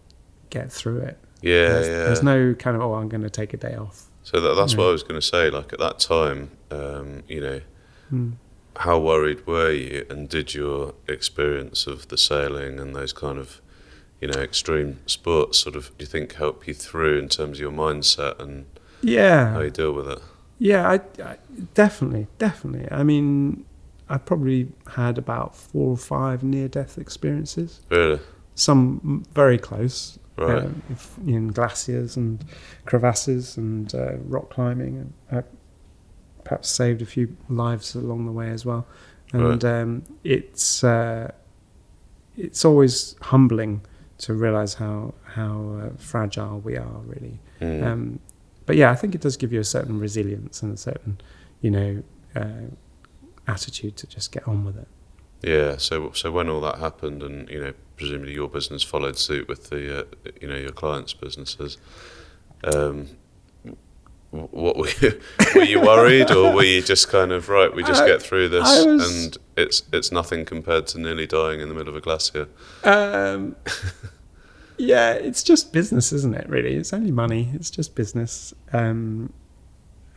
[0.49, 1.17] get through it.
[1.41, 2.03] Yeah, there's, yeah.
[2.05, 4.03] there's no kind of oh, I'm going to take a day off.
[4.23, 5.49] So that, that's what I was going to say.
[5.49, 7.61] Like at that time, um, you know,
[8.13, 8.33] Mm.
[8.77, 13.59] how worried were you, and did your experience of the sailing and those kind of,
[14.21, 17.61] you know, extreme sports sort of, do you think help you through in terms of
[17.61, 18.65] your mindset and
[19.01, 20.19] Yeah, how you deal with it?
[20.59, 21.37] Yeah, I, I
[21.73, 22.87] definitely, definitely.
[22.91, 23.65] I mean,
[24.07, 27.81] I probably had about four or five near-death experiences.
[27.89, 28.19] Really?
[28.53, 30.69] Some very close, Right.
[30.89, 32.43] if- in glaciers and
[32.85, 35.43] crevasses and uh, rock climbing, and I
[36.43, 38.85] perhaps saved a few lives along the way as well.
[39.33, 41.31] And um, it's uh,
[42.37, 43.81] it's always humbling
[44.19, 47.39] to realize how how uh, fragile we are, really.
[47.59, 47.83] Mm.
[47.83, 48.19] Um,
[48.65, 51.19] but yeah, I think it does give you a certain resilience and a certain,
[51.61, 52.03] you know,
[52.35, 52.69] uh,
[53.47, 54.87] attitude to just get on with it.
[55.45, 55.77] Yeah.
[55.77, 59.69] So so when all that happened, and you know, presumably your business followed suit with
[59.69, 60.03] the, uh,
[60.41, 61.77] you know, your clients' businesses.
[62.63, 63.09] Um,
[64.31, 65.21] what were you,
[65.55, 67.73] were you worried, or were you just kind of right?
[67.73, 71.59] We just I- get through this, was- and it's it's nothing compared to nearly dying
[71.61, 72.47] in the middle of a glacier.
[72.83, 73.55] Um,
[74.77, 76.49] yeah, it's just business, isn't it?
[76.49, 77.49] Really, it's only money.
[77.53, 78.53] It's just business.
[78.73, 79.31] Um,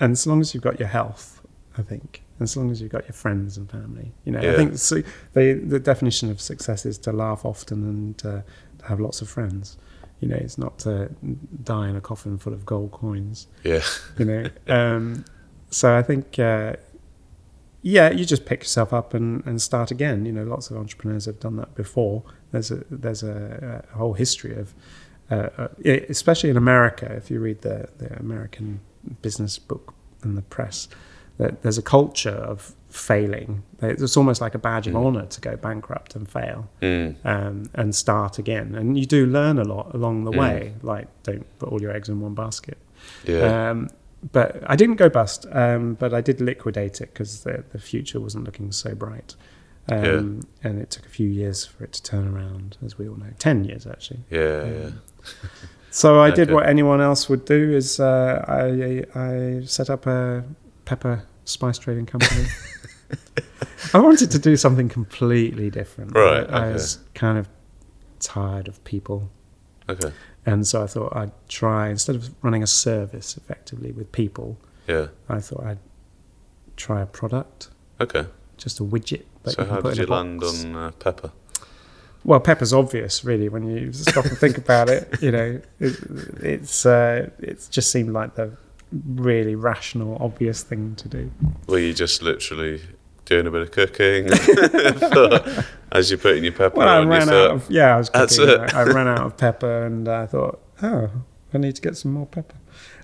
[0.01, 1.41] and as long as you've got your health,
[1.77, 4.53] I think, as long as you've got your friends and family, you know, Yeah.
[4.53, 5.03] I think so,
[5.35, 8.43] the the definition of success is to laugh often and uh,
[8.79, 9.77] to have lots of friends.
[10.21, 11.11] You know, it's not to
[11.63, 13.47] die in a coffin full of gold coins.
[13.63, 13.83] Yeah.
[14.19, 14.51] you know.
[14.67, 15.25] Um,
[15.71, 16.75] so I think, uh,
[17.83, 20.27] yeah, you just pick yourself up and, and start again.
[20.27, 22.25] You know, lots of entrepreneurs have done that before.
[22.51, 24.75] There's a there's a, a whole history of,
[25.31, 25.69] uh, uh,
[26.09, 27.07] especially in America.
[27.13, 28.81] If you read the the American
[29.23, 30.89] business book and the press,
[31.39, 33.63] that there's a culture of failing.
[33.83, 35.07] It's almost like a badge of Mm.
[35.07, 37.15] honor to go bankrupt and fail Mm.
[37.25, 38.75] um, and start again.
[38.75, 40.39] And you do learn a lot along the Mm.
[40.39, 40.75] way.
[40.83, 42.79] Like, don't put all your eggs in one basket.
[43.25, 43.71] Yeah.
[43.71, 43.89] Um,
[44.33, 48.19] but I didn't go bust, um, but I did liquidate it because the, the future
[48.21, 49.35] wasn't looking so bright.
[49.91, 53.17] Um, And it took a few years for it to turn around, as we all
[53.17, 53.33] know.
[53.39, 54.21] 10 years, actually.
[54.31, 54.63] yeah.
[54.63, 54.91] um, Yeah.
[55.91, 60.45] So I did what anyone else would do is uh, I, I set up a
[60.89, 62.47] pepper spice trading company.
[63.95, 66.15] I wanted to do something completely different.
[66.15, 67.49] Right, I, I was kind of
[68.21, 69.31] tired of people
[69.89, 70.13] Okay.
[70.45, 75.09] and so I thought I'd try, instead of running a service effectively with people, Yeah.
[75.29, 75.79] I thought I'd
[76.77, 77.69] try a product,
[78.01, 78.27] Okay.
[78.57, 79.25] just a widget.
[79.45, 80.65] That So you how put did in you land box.
[80.65, 81.31] on uh, pepper?
[82.25, 85.23] Well, pepper's obvious, really, when you stop and think about it.
[85.23, 85.97] You know, it,
[86.43, 88.51] it's uh, it just seemed like the
[88.93, 91.31] really rational, obvious thing to do.
[91.67, 92.81] Were you just literally
[93.25, 94.27] doing a bit of cooking
[95.93, 97.05] as you're putting your pepper Well, I on?
[97.05, 98.49] You ran out of yeah, I was cooking.
[98.49, 101.11] I, I ran out of pepper, and I thought, oh,
[101.53, 102.57] I need to get some more pepper.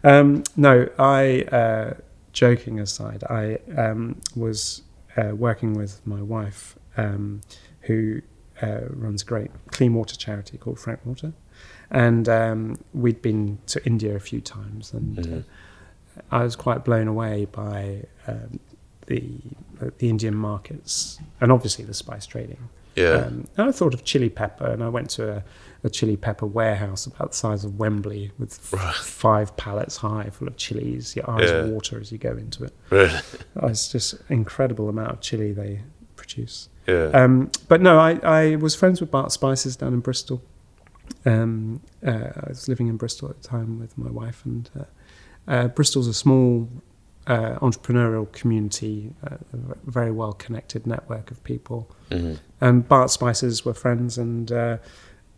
[0.02, 1.94] Um, no, I uh,
[2.32, 4.82] joking aside, I um, was
[5.16, 7.40] uh, working with my wife, um,
[7.82, 8.22] who
[8.62, 11.32] uh, runs a great clean water charity called Frank Water,
[11.90, 15.44] and um, we'd been to India a few times, and Mhm.
[16.30, 18.58] I was quite blown away by um,
[19.06, 19.22] the
[19.98, 22.68] the Indian markets and obviously the spice trading.
[22.96, 23.24] yeah.
[23.26, 25.44] Um, and I thought of chili pepper, and I went to a,
[25.82, 28.94] a chili pepper warehouse about the size of Wembley with Right.
[28.94, 31.14] five pallets high full of chilies.
[31.16, 31.66] Your eyes Yeah.
[31.66, 32.72] water as you go into it.
[32.90, 33.18] really?
[33.64, 35.82] It's just incredible amount of chili they
[36.16, 36.68] produce.
[36.86, 37.06] Yeah.
[37.12, 40.40] Um, but no, I, I was friends with Bart Spices down in Bristol.
[41.26, 44.84] Um, uh, I was living in Bristol at the time with my wife, and uh,
[45.48, 46.68] uh, Bristol's a small
[47.26, 51.90] uh, entrepreneurial community, uh, a very well connected network of people.
[52.10, 52.38] Mhm.
[52.60, 54.76] And Bart Spices were friends, and uh,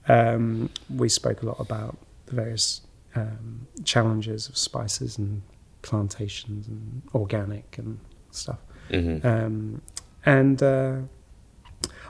[0.08, 2.82] um, we spoke a lot about the various
[3.14, 5.42] um, challenges of spices and
[5.82, 7.98] plantations and organic and
[8.30, 8.58] stuff.
[8.90, 9.80] hmm Um,
[10.24, 10.96] and uh,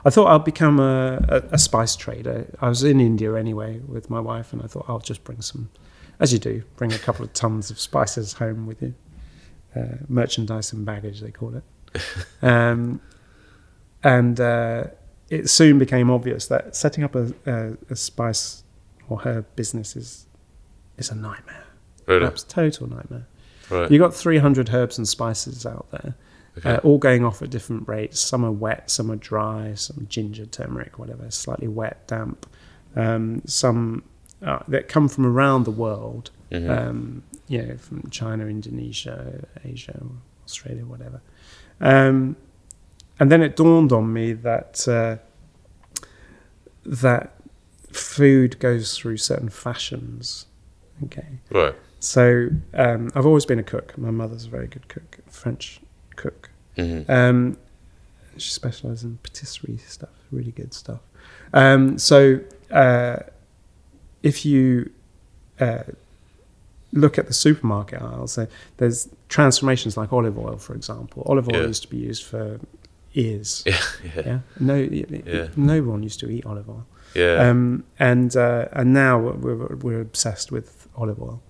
[0.05, 2.47] I thought I'd become a, a, a spice trader.
[2.61, 5.69] I was in India anyway with my wife, and I thought I'll just bring some,
[6.19, 8.93] as you do, bring a couple of tons of spices home with you.
[9.75, 11.63] Uh, merchandise and baggage, they call it.
[12.41, 12.99] um,
[14.03, 14.85] and uh,
[15.29, 18.63] it soon became obvious that setting up a, a, a spice
[19.09, 20.25] or herb business is,
[20.97, 21.65] is a nightmare.
[22.07, 22.21] Really?
[22.21, 23.27] Perhaps total nightmare.
[23.69, 23.91] Right.
[23.91, 26.15] You've got 300 herbs and spices out there,
[26.57, 26.71] Okay.
[26.71, 28.19] uh, all going off at different rates.
[28.19, 32.47] Some are wet, some are dry, some ginger, turmeric, whatever, slightly wet, damp.
[32.95, 34.03] Um, some
[34.41, 36.69] uh, that come from around the world, Mhm.
[36.69, 40.01] um, you know, from China, Indonesia, Asia,
[40.45, 41.21] Australia, whatever.
[41.81, 42.35] Um,
[43.19, 45.17] and then it dawned on me that uh,
[46.85, 47.33] that
[47.91, 50.45] food goes through certain fashions.
[51.05, 51.75] Okay, right.
[51.99, 53.97] so um, I've always been a cook.
[53.97, 55.79] My mother's a very good cook, French
[56.15, 56.49] cook.
[56.77, 57.11] Mm-hmm.
[57.11, 57.57] Um,
[58.37, 60.99] she specialises in patisserie stuff, really good stuff.
[61.53, 62.39] Um, so
[62.71, 63.17] uh,
[64.23, 64.89] if you
[65.59, 65.83] uh,
[66.93, 68.45] look at the supermarket aisles, uh,
[68.77, 71.23] there's transformations like olive oil, for example.
[71.25, 71.67] Olive oil Yeah.
[71.67, 72.59] used to be used for
[73.13, 73.63] ears.
[73.65, 73.79] Yeah.
[74.03, 74.21] Yeah.
[74.25, 75.47] Yeah, no, Yeah.
[75.55, 76.85] no one used to eat olive oil.
[77.15, 77.49] Yeah.
[77.49, 81.41] Um, and uh, and now we're, we're obsessed with olive oil,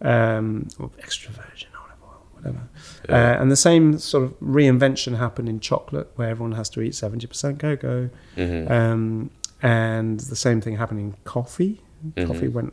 [0.00, 2.62] um, or extra virgin olive oil, whatever.
[3.08, 3.14] Yeah.
[3.36, 6.94] Uh, and the same sort of reinvention happened in chocolate, where everyone has to eat
[6.94, 8.10] seventy percent cocoa.
[8.36, 8.72] Mm-hmm.
[8.72, 9.30] Um,
[9.62, 11.82] and the same thing happened in coffee.
[12.16, 12.26] Mhm.
[12.26, 12.72] Coffee went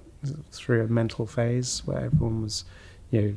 [0.51, 2.65] through a mental phase where everyone was,
[3.11, 3.33] you know,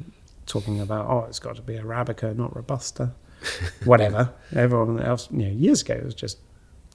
[0.47, 3.13] talking about oh, it's got to be arabica, not robusta,
[3.85, 4.33] whatever.
[4.55, 6.39] everyone else, you know, years ago it was just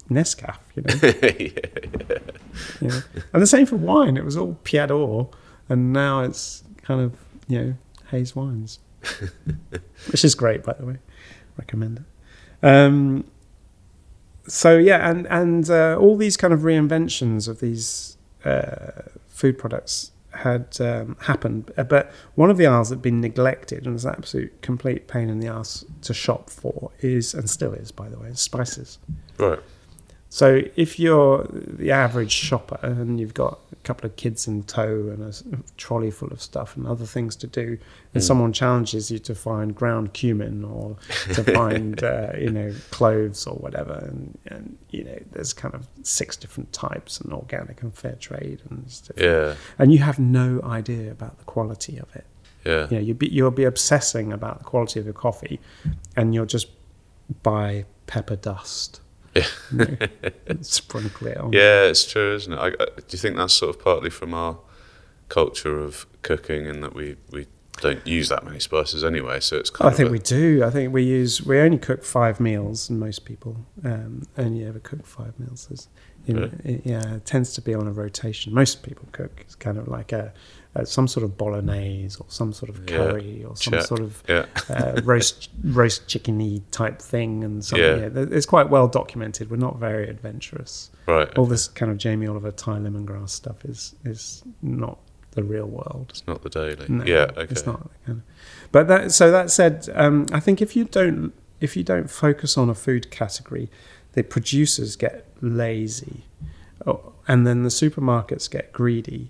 [0.09, 0.93] Nescafé, you know.
[1.39, 2.61] yeah.
[2.81, 3.01] you know.
[3.33, 4.17] And the same for wine.
[4.17, 5.29] It was all Piat d'Or,
[5.69, 7.13] and now it's kind of
[7.47, 7.73] you know
[8.09, 8.79] haze wines,
[10.11, 10.97] which is great, by the way.
[11.57, 12.67] Recommend it.
[12.67, 13.25] Um,
[14.47, 20.11] so yeah, and and uh, all these kind of reinventions of these uh, food products
[20.33, 24.05] had um, happened, Uh, but one of the aisles that had been neglected and was
[24.05, 28.07] an absolute complete pain in the ass to shop for is, and still is, by
[28.07, 28.97] the way, is spices.
[29.37, 29.59] Right.
[30.33, 34.87] So if you're the average shopper and you've got a couple of kids in tow
[35.13, 35.33] and a
[35.75, 37.77] trolley full of stuff and other things to do,
[38.13, 38.27] and Mm.
[38.27, 40.95] someone challenges you to find ground cumin or
[41.33, 45.85] to find uh, you know cloves or whatever, and, and you know there's kind of
[46.03, 49.19] six different types and organic and fair trade and different.
[49.19, 49.55] Yeah.
[49.79, 52.25] and you have no idea about the quality of it.
[52.65, 52.87] Yeah.
[52.89, 55.59] You know, you'll be you'll be obsessing about the quality of your coffee,
[56.15, 56.67] and you'll just
[57.43, 59.01] buy pepper dust.
[59.33, 59.47] Yeah.
[59.71, 59.97] you know,
[60.47, 61.53] and sprinkle it on.
[61.53, 62.57] Yeah, it's true, isn't it?
[62.57, 64.57] I, I, do you think that's sort of partly from our
[65.29, 67.47] culture of cooking, and that we, we
[67.79, 69.39] don't use that many spices anyway?
[69.39, 70.63] So it's kind I of think we do.
[70.63, 71.45] I think we use.
[71.45, 75.67] We only cook five meals, and most people um, only ever cook five meals.
[75.67, 75.87] There's,
[76.25, 78.53] you know, it, yeah, it tends to be on a rotation.
[78.53, 79.39] Most people cook.
[79.39, 80.33] It's kind of like a,
[80.75, 83.83] a some sort of bolognese or some sort of Yeah, curry or some check.
[83.83, 87.85] sort of yeah, uh, roast roast chickeny type thing, and something.
[87.85, 88.09] Yeah.
[88.13, 88.27] Yeah.
[88.31, 89.49] it's quite well documented.
[89.51, 90.89] We're not very adventurous.
[91.07, 91.35] right.
[91.37, 94.97] All this kind of Jamie Oliver, Thai lemongrass stuff is is not
[95.31, 96.07] the real world.
[96.09, 96.85] It's not the daily.
[96.89, 97.47] No, yeah, okay.
[97.49, 97.89] It's not.
[98.71, 102.57] But that so that said, um, I think if you don't if you don't focus
[102.57, 103.69] on a food category,
[104.13, 106.23] the producers get lazy,
[106.87, 109.29] oh, and then the supermarkets get greedy.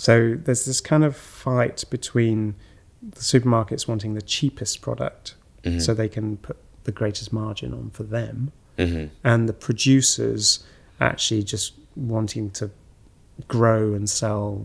[0.00, 2.54] So there's this kind of fight between
[3.02, 5.82] the supermarkets wanting the cheapest product, Mhm.
[5.82, 9.10] so they can put the greatest margin on for them, Mhm.
[9.22, 10.60] and the producers
[11.00, 12.70] actually just wanting to
[13.46, 14.64] grow and sell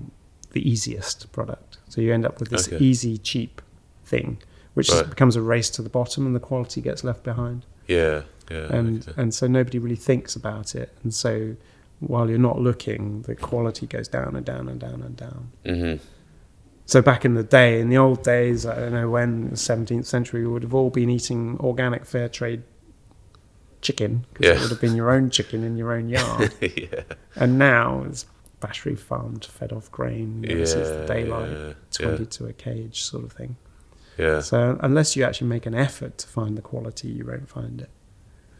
[0.54, 1.80] the easiest product.
[1.90, 2.78] So you end up with this Okay.
[2.80, 3.62] easy, cheap
[4.06, 4.38] thing,
[4.74, 5.10] which Right.
[5.10, 7.66] becomes a race to the bottom, and the quality gets left behind.
[7.90, 8.74] Yeah, yeah.
[8.74, 9.22] and okay.
[9.22, 11.58] and so nobody really thinks about it, and so
[12.00, 15.52] while you're not looking, the quality goes down and down and down and down.
[15.66, 16.00] Mhm.
[16.86, 20.06] So back in the day, in the old days, I don't know when, the 17th
[20.06, 22.62] century, we would have all been eating organic, fair trade
[23.82, 24.56] chicken because Yeah.
[24.56, 26.54] it would have been your own chicken in your own yard.
[26.62, 27.04] yeah,
[27.36, 28.26] and now it's
[28.60, 32.54] battery farmed, fed off grain, you know, yeah, since the daylight, yeah, 20 to a
[32.54, 33.58] cage sort of thing.
[34.18, 37.82] yeah, So unless you actually make an effort to find the quality, you won't find
[37.82, 37.90] it.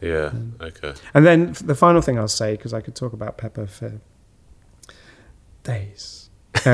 [0.00, 0.26] Yeah.
[0.26, 0.94] Um, Okay.
[1.14, 4.00] And then the final thing I'll say, because I could talk about pepper for
[5.62, 6.30] days.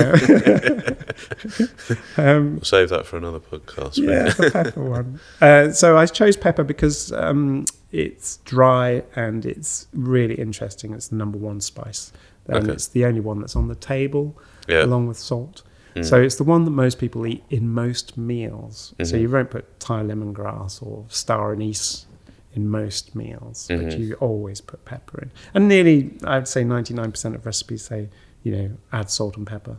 [2.17, 3.97] Um, We'll save that for another podcast.
[3.99, 5.21] yeah, the pepper one.
[5.41, 10.93] Uh, so I chose pepper because um, it's dry and it's really interesting.
[10.95, 12.13] It's the number one spice,
[12.47, 12.73] and Okay.
[12.73, 14.37] it's the only one that's on the table
[14.69, 14.85] yeah.
[14.85, 15.63] along with salt.
[16.01, 18.95] So it's the one that most people eat in most meals.
[19.03, 19.21] So Mhm.
[19.21, 22.07] you won't put Thai lemongrass or star anise
[22.55, 23.99] in most meals, but Mhm.
[23.99, 25.31] you always put pepper in.
[25.55, 28.09] And nearly, I'd say 99% of recipes say,
[28.43, 29.77] you know, add salt and pepper.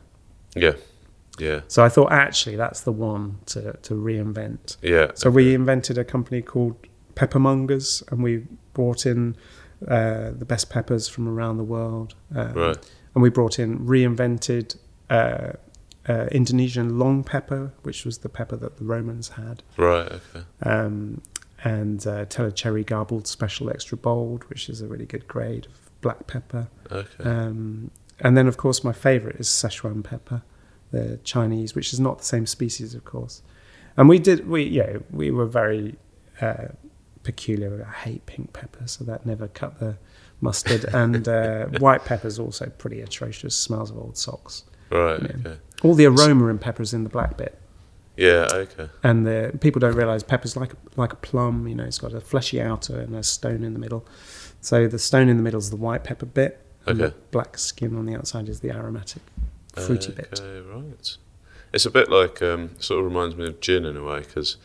[0.55, 0.73] Yeah.
[1.39, 1.61] Yeah.
[1.67, 4.77] So I thought actually that's the one to, to reinvent.
[4.81, 5.11] Yeah.
[5.15, 6.75] So we invented a company called
[7.15, 9.35] Peppermongers, and we brought in
[9.87, 12.15] uh, the best peppers from around the world.
[12.35, 12.77] Um, Right.
[13.15, 14.77] And we brought in reinvented
[15.09, 15.53] uh,
[16.07, 20.11] uh, Indonesian long pepper, which was the pepper that the Romans had, Right.
[20.11, 20.45] Okay.
[20.63, 21.21] um,
[21.63, 26.27] and uh, Tellicherry garbled special extra bold, which is a really good grade of black
[26.27, 26.67] pepper.
[26.91, 27.23] Okay.
[27.23, 30.43] Um, and then, of course, my favourite is Szechuan pepper,
[30.91, 33.41] the Chinese, which is not the same species, of course.
[33.95, 35.95] And we did, we yeah, we were very
[36.41, 36.69] uh,
[37.23, 37.87] peculiar.
[37.87, 39.97] I hate pink pepper, so that never cut the
[40.41, 40.85] mustard.
[40.93, 43.55] and uh, white is also pretty atrocious.
[43.55, 44.63] Smells of old socks.
[44.91, 45.21] right.
[45.21, 45.27] yeah.
[45.39, 45.57] Okay.
[45.83, 47.59] All the aroma in pepper is in the black bit.
[48.15, 48.47] Yeah.
[48.53, 48.89] Okay.
[49.03, 51.67] And the, people don't realise pepper's like like a plum.
[51.67, 54.05] You know, it's got a fleshy outer and a stone in the middle.
[54.61, 57.15] So the stone in the middle is the white pepper bit, and the Okay.
[57.31, 59.21] black skin on the outside is the aromatic,
[59.75, 60.39] fruity bit.
[60.39, 60.59] Okay.
[60.61, 61.17] Right.
[61.73, 64.57] It's a bit like um, sort of reminds me of gin in a way because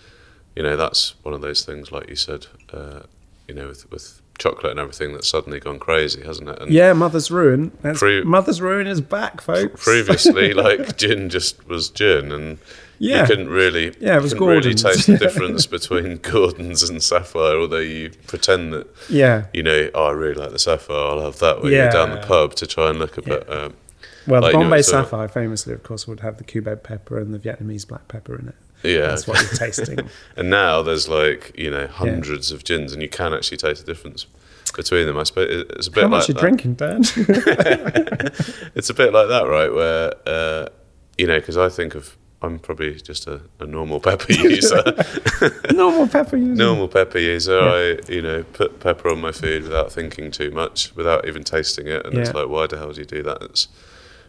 [0.54, 2.46] you know that's one of those things like you said.
[2.72, 3.00] Uh,
[3.48, 6.61] you know, with with chocolate and everything that's suddenly gone crazy, hasn't it?
[6.62, 7.70] And Yeah, Mother's Ruin.
[7.94, 9.83] Pre- Mother's Ruin is back, folks.
[9.85, 12.59] previously, like gin just was gin, and
[13.01, 14.83] yeah, you couldn't really, Yeah, it was couldn't really Gordon's.
[14.83, 17.57] taste the difference between Gordon's and Sapphire.
[17.59, 19.46] Although you pretend that yeah.
[19.53, 20.96] you know, oh, I really like the Sapphire.
[20.96, 23.48] I'll have that when you're down the pub to try and look a bit.
[23.51, 23.74] Um,
[24.27, 27.18] Well, Like, the you know, Bombay Sapphire famously, of course, would have the Cubeb pepper
[27.18, 28.55] and the Vietnamese black pepper in it.
[28.83, 29.99] Yeah, That's what you're tasting.
[30.37, 33.93] And now there's like you know hundreds of gins, and you can actually taste the
[33.93, 34.27] difference
[34.77, 35.17] between them.
[35.19, 36.41] I suppose it's a bit How like much you that.
[36.41, 37.03] drinking, Dan?
[38.75, 39.73] It's a bit like that, right?
[39.73, 40.69] Where uh,
[41.17, 44.83] you know, because I think of I'm probably just a, a normal pepper user.
[45.73, 46.55] Normal pepper user.
[46.55, 47.59] normal pepper user.
[47.59, 47.97] Yeah.
[48.09, 51.88] I you know put pepper on my food without thinking too much, without even tasting
[51.88, 53.43] it, and it's like, why the hell do you do that?
[53.43, 53.67] It's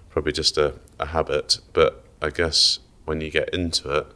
[0.10, 1.60] probably just a, a habit.
[1.74, 4.08] But I guess when you get into it,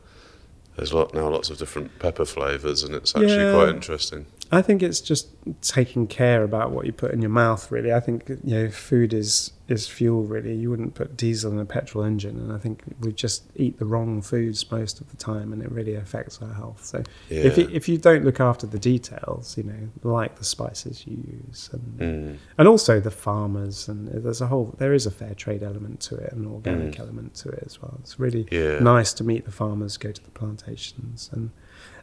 [0.75, 3.53] there's lot now lots of different pepper flavors, and it's actually Yeah.
[3.53, 4.25] quite interesting.
[4.51, 5.29] I think it's just
[5.61, 7.71] taking care about what you put in your mouth.
[7.71, 10.23] Really, I think you know, food is is fuel.
[10.23, 13.77] Really, you wouldn't put diesel in a petrol engine, and I think we just eat
[13.79, 16.85] the wrong foods most of the time, and it really affects our health.
[16.85, 17.41] So Yeah.
[17.43, 21.17] if you, if you don't look after the details, you know, like the spices you
[21.47, 22.37] use, and Mm.
[22.57, 26.15] and also the farmers, and there's a whole there is a fair trade element to
[26.15, 26.99] it, an organic Mm.
[26.99, 27.97] element to it as well.
[28.01, 28.79] It's really Yeah.
[28.79, 31.49] nice to meet the farmers, go to the plantations, and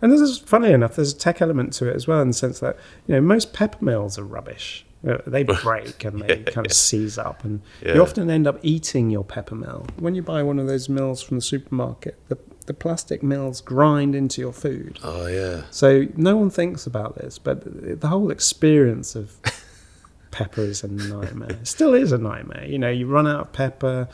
[0.02, 2.34] and this is funny enough, there's a tech element to it as well in the
[2.34, 4.84] sense that you know most pepper mills are rubbish.
[5.06, 7.94] Uh, They break and they Yeah, kind of seize up, and Yeah.
[7.94, 11.22] you often end up eating your pepper mill when you buy one of those mills
[11.22, 12.16] from the supermarket.
[12.28, 14.98] The the plastic mills grind into your food.
[15.02, 15.62] Oh yeah.
[15.70, 19.32] So no one thinks about this, but the whole experience of
[20.30, 21.50] pepper is a nightmare.
[21.50, 22.64] It still is a nightmare.
[22.66, 24.08] You know, you run out of pepper,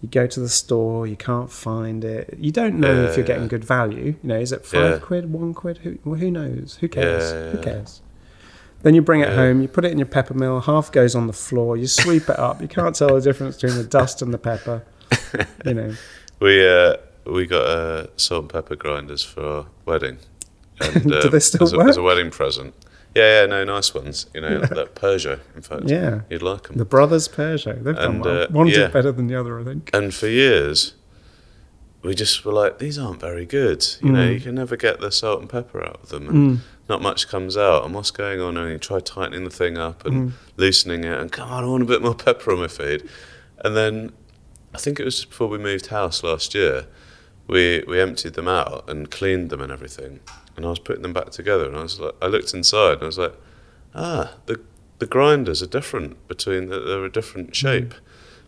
[0.00, 2.34] you go to the store, you can't find it.
[2.38, 3.48] You don't know Yeah, if you're getting yeah.
[3.50, 4.16] good value.
[4.22, 4.98] You know, is it five Yeah.
[4.98, 5.78] quid, one quid?
[5.78, 6.78] Who well, who knows?
[6.80, 7.30] Who cares?
[7.52, 8.00] Who cares?
[8.82, 9.36] Then you bring it Yeah.
[9.36, 12.28] home, you put it in your pepper mill, half goes on the floor, you sweep
[12.28, 14.82] it up, you can't tell the difference between the dust and the pepper.
[15.64, 15.94] You know.
[16.40, 20.18] We uh, we got uh, salt and pepper grinders for our wedding.
[20.80, 22.74] And, Do uh, they still as a, as a wedding present.
[23.14, 24.26] Yeah, yeah, no, nice ones.
[24.34, 25.82] You know, like Peugeot, in fact.
[25.88, 26.22] Yeah.
[26.30, 26.78] You'd like them.
[26.78, 28.42] The brothers Peugeot, they've done And, well.
[28.44, 28.74] uh, One yeah.
[28.78, 29.90] did better than the other, I think.
[29.92, 30.94] And for years,
[32.02, 33.86] we just were like, these aren't very good.
[34.02, 34.34] You know, Mm.
[34.34, 36.28] you can never get the salt and pepper out of them.
[36.28, 36.60] And Mm.
[36.92, 37.84] Not much comes out.
[37.84, 38.56] And what's going on?
[38.56, 40.32] And you try tightening the thing up and Mm.
[40.56, 41.18] loosening it.
[41.20, 43.00] And come on, I want a bit more pepper on my feed.
[43.64, 44.12] And then
[44.74, 46.86] I think it was before we moved house last year.
[47.48, 50.20] We we emptied them out and cleaned them and everything.
[50.56, 51.66] And I was putting them back together.
[51.68, 53.34] And I was like, I looked inside and I was like,
[53.94, 54.60] ah, the
[54.98, 56.68] the grinders are different between.
[56.68, 57.94] They're a different shape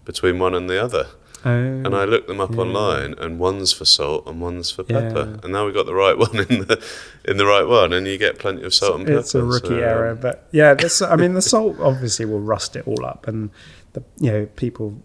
[0.04, 1.06] between one and the other.
[1.44, 2.60] Oh, And I looked them up Yeah.
[2.62, 5.30] online, and one's for salt and one's for pepper.
[5.34, 5.40] Yeah.
[5.42, 6.82] And now we've got the right one in the
[7.26, 9.18] in the right one, and you get plenty of salt and pepper.
[9.18, 11.02] it's a rookie so, um, error, but yeah, this.
[11.02, 13.50] I mean, the salt obviously will rust it all up, and
[13.92, 15.00] the you know people.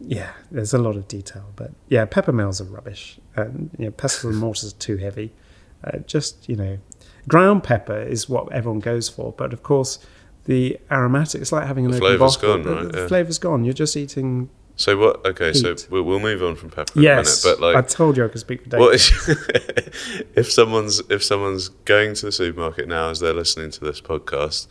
[0.00, 3.90] Yeah, there's a lot of detail, but yeah, pepper mills are rubbish, and you know,
[3.90, 5.32] pestle and mortars are too heavy.
[5.84, 6.78] Uh, just you know,
[7.28, 9.98] ground pepper is what everyone goes for, but of course,
[10.46, 11.40] the aromatic.
[11.40, 12.56] It's like having an The open flavour's bottle.
[12.56, 12.92] gone, the, right?
[12.92, 13.06] the Yeah.
[13.08, 13.64] flavor's gone.
[13.64, 14.50] You're just eating.
[14.76, 15.24] So what?
[15.24, 17.60] Okay, so we'll, we'll move on from pepper Yes, in a minute.
[17.60, 18.80] But like, I told you I could speak for days.
[18.80, 19.12] what is
[20.34, 24.66] if someone's if someone's going to the supermarket now as they're listening to this podcast,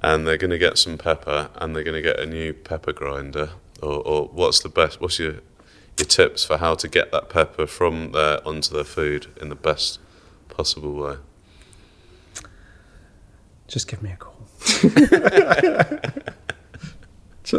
[0.00, 2.92] and they're going to get some pepper, and they're going to get a new pepper
[2.92, 5.00] grinder, or, or what's the best?
[5.00, 5.36] What's your
[5.98, 9.54] your tips for how to get that pepper from there onto their food in the
[9.56, 9.98] best
[10.48, 11.16] possible way.
[13.66, 14.34] Just give me a call.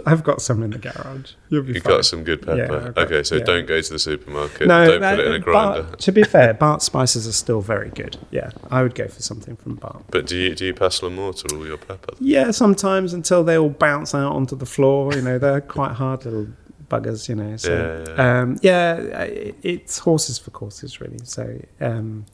[0.06, 1.32] I've got some in the garage.
[1.50, 1.94] You'll be You've fine.
[1.94, 2.58] got some good pepper.
[2.58, 3.44] Yeah, got- okay, so yeah.
[3.44, 4.68] don't go to the supermarket.
[4.68, 7.62] No, don't no, put it in a Bart- to be fair, Bart spices are still
[7.62, 8.18] very good.
[8.32, 10.04] Yeah, I would go for something from Bart.
[10.12, 12.14] But do you do you pestle and mortar all your pepper?
[12.20, 15.14] Yeah, sometimes until they all bounce out onto the floor.
[15.14, 16.48] You know, they're quite hard little
[16.90, 17.28] buggers.
[17.30, 18.42] You know, so Yeah, yeah.
[18.42, 21.20] um, yeah, it, it's horses for courses, really.
[21.24, 22.26] So, um,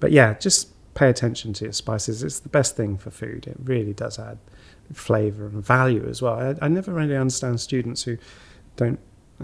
[0.00, 2.22] but yeah, just pay attention to your spices.
[2.22, 3.46] It's the best thing for food.
[3.46, 4.38] It really does add
[4.92, 6.34] flavour and value as well.
[6.34, 8.18] I, I never really understand students who
[8.76, 8.98] don't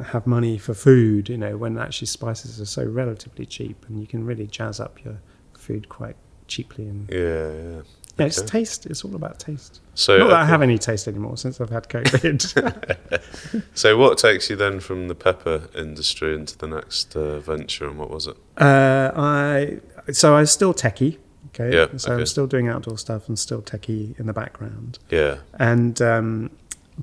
[0.07, 1.29] have money for food.
[1.29, 5.03] You know, when actually spices are so relatively cheap, and you can really jazz up
[5.05, 5.21] your
[5.59, 6.17] food quite
[6.47, 6.87] cheaply.
[6.87, 7.83] And Yeah, yeah.
[8.19, 8.47] yeah, it's okay.
[8.49, 8.87] taste.
[8.87, 9.81] It's all about taste.
[9.95, 13.23] So Not that I have any taste anymore since I've had COVID.
[13.75, 17.99] So what takes you then from the pepper industry into the next uh, venture, and
[17.99, 18.37] what was it?
[18.59, 19.81] uh, I
[20.13, 21.19] so I was still techie.
[21.55, 22.21] Okay, Yeah, so okay.
[22.21, 24.99] I'm still doing outdoor stuff and still techie in the background.
[25.11, 26.51] Yeah, And um,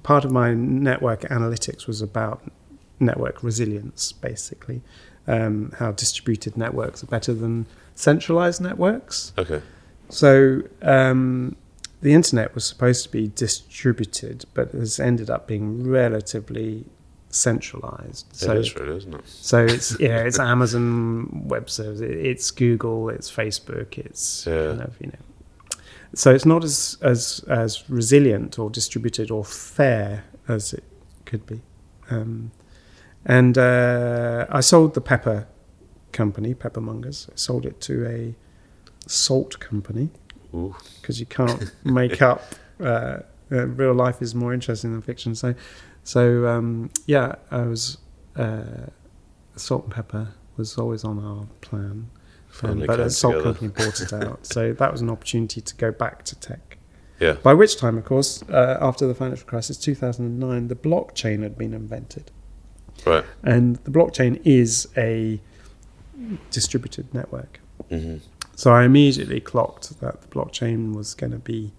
[0.04, 2.42] part of my network analytics was about
[3.00, 4.82] network resilience, basically,
[5.28, 9.34] um, how distributed networks are better than centralized networks.
[9.38, 9.62] okay,
[10.10, 11.56] So um,
[12.02, 16.86] the internet was supposed to be distributed, but has ended up being relatively
[17.38, 18.26] centralized.
[18.34, 19.22] So it is really, isn't it?
[19.28, 24.68] so it's you know it's Amazon Web Services, it's Google, it's Facebook, it's Yeah.
[24.70, 25.80] kind of you know.
[26.14, 30.84] So it's not as as as resilient or distributed or fair as it
[31.26, 31.62] could be.
[32.10, 32.52] Um,
[33.26, 35.48] and uh, I sold the pepper
[36.14, 37.30] company, Peppermongers.
[37.30, 38.36] I sold it to a
[39.08, 40.10] salt company
[41.02, 42.42] because you can't make up.
[42.80, 43.20] Uh,
[43.52, 45.36] uh, real life is more interesting than fiction.
[45.36, 45.54] So,
[46.08, 47.98] so um, yeah, I was
[48.38, 48.64] uh,
[49.58, 52.10] salt and pepper was always on our plan,
[52.64, 53.54] um, but a salt together.
[53.60, 54.46] company bought it out.
[54.46, 56.78] so that was an opportunity to go back to tech.
[57.20, 61.58] yeah, By which time, of course, uh, after the financial crisis, 2009, the blockchain had
[61.58, 62.32] been invented,
[63.06, 63.26] right.
[63.44, 65.42] and the blockchain is a
[66.52, 67.60] distributed network.
[67.90, 68.20] hmm
[68.56, 71.74] So I immediately clocked that the blockchain was going to be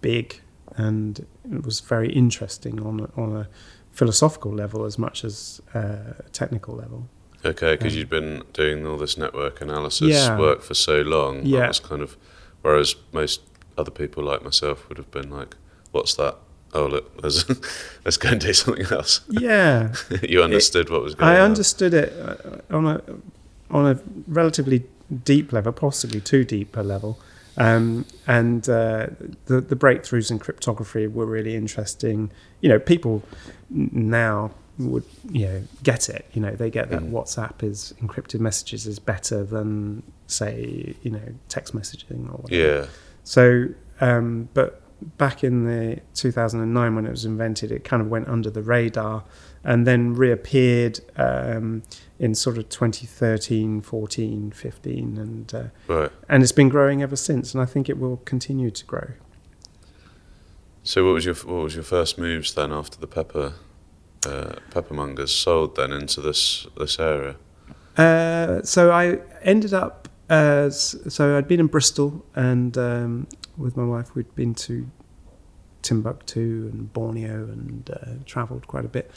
[0.00, 0.40] big
[0.76, 3.48] and it was very interesting on a, on a
[3.92, 5.78] philosophical level as much as uh,
[6.18, 7.08] a technical level.
[7.44, 10.38] Okay, because Um, you'd been doing all this network analysis Yeah.
[10.38, 11.44] work for so long.
[11.44, 11.60] Yeah.
[11.60, 12.16] That was kind of,
[12.62, 13.40] whereas most
[13.78, 15.56] other people like myself would have been like,
[15.92, 16.36] "What's that?
[16.72, 17.44] Oh, look, there's,
[18.04, 21.40] let's go and do something else." Yeah, you understood what was going I on.
[21.40, 23.00] I understood it uh, on a
[23.70, 23.98] on a
[24.28, 24.84] relatively
[25.24, 27.18] deep level, possibly too deep a level.
[27.60, 29.08] Um, and uh,
[29.46, 32.30] the the breakthroughs in cryptography were really interesting.
[32.62, 33.22] You know, people
[33.68, 36.24] now would you know get it.
[36.32, 37.10] You know, they get that Mm.
[37.10, 42.62] WhatsApp is encrypted messages is better than say you know text messaging or whatever.
[42.62, 42.86] Yeah,
[43.24, 43.66] So,
[44.00, 44.80] um, but
[45.18, 49.24] back in the 2009 when it was invented, it kind of went under the radar
[49.64, 51.82] and then reappeared um,
[52.20, 56.12] in sort of 2013, 14, 15, and uh, right.
[56.28, 57.54] and it's been growing ever since.
[57.54, 59.08] And I think it will continue to grow.
[60.82, 63.54] So, what was your what was your first moves then after the pepper
[64.26, 67.36] uh, peppermongers sold then into this this area?
[67.96, 73.84] Uh, so I ended up as so I'd been in Bristol and um, with my
[73.84, 74.88] wife we'd been to
[75.82, 79.10] Timbuktu and Borneo and uh, travelled quite a bit,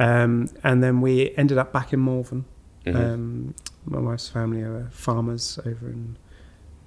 [0.00, 2.44] um, and then we ended up back in Malvern.
[2.86, 2.94] Mhm.
[2.96, 3.54] Um,
[3.84, 6.16] my wife's family are farmers over in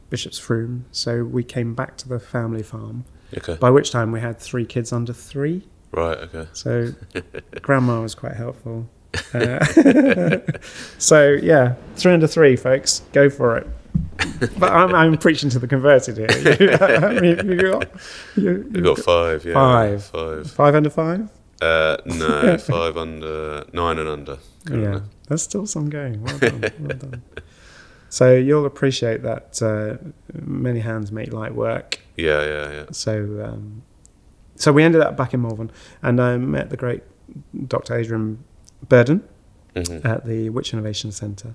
[0.10, 3.06] Bishop's Frome, so we came back to the family farm.
[3.38, 5.68] okay, By which time we had three kids under three.
[5.92, 6.18] right.
[6.18, 6.48] Okay.
[6.54, 6.90] So
[7.62, 8.88] grandma was quite helpful.
[9.34, 9.66] Uh,
[10.98, 13.68] so yeah, three under three, folks, go for it.
[14.58, 16.28] But I'm, I'm preaching to the converted here.
[16.82, 17.90] I mean, you got,
[18.36, 19.44] you, You got five.
[19.46, 20.04] Yeah, Five.
[20.06, 20.52] Five.
[20.52, 21.30] five under five.
[21.62, 24.38] Uh, no, five under nine and under.
[24.66, 25.02] Yeah, currently.
[25.28, 26.22] that's still some going.
[26.24, 27.24] Well done, well done.
[28.10, 29.98] So you'll appreciate that uh,
[30.34, 32.00] many hands make light work.
[32.18, 32.86] Yeah, yeah, yeah.
[32.92, 33.84] So, um,
[34.56, 35.72] so we ended up back in Malvern,
[36.02, 37.04] and I met the great
[37.68, 37.96] Dr.
[37.96, 38.44] Adrian
[38.88, 39.24] Burden.
[39.76, 41.54] hmm at the Wyche Innovation Centre.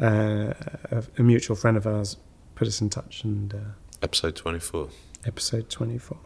[0.00, 0.52] Uh,
[0.90, 2.16] a, a mutual friend of ours
[2.54, 3.58] put us in touch, and uh,
[4.02, 4.88] Episode twenty-four.
[5.24, 6.18] episode 24.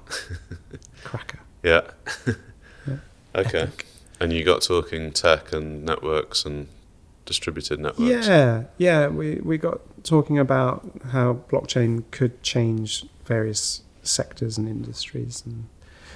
[1.05, 1.41] Cracker.
[1.63, 1.83] Yeah.
[2.87, 2.97] Yeah.
[3.35, 3.61] okay.
[3.65, 3.87] Epic.
[4.21, 6.67] And you got talking tech and networks and
[7.27, 8.27] distributed networks.
[8.27, 9.07] Yeah, yeah.
[9.09, 15.43] We, we got talking about how blockchain could change various sectors and industries.
[15.45, 15.69] And,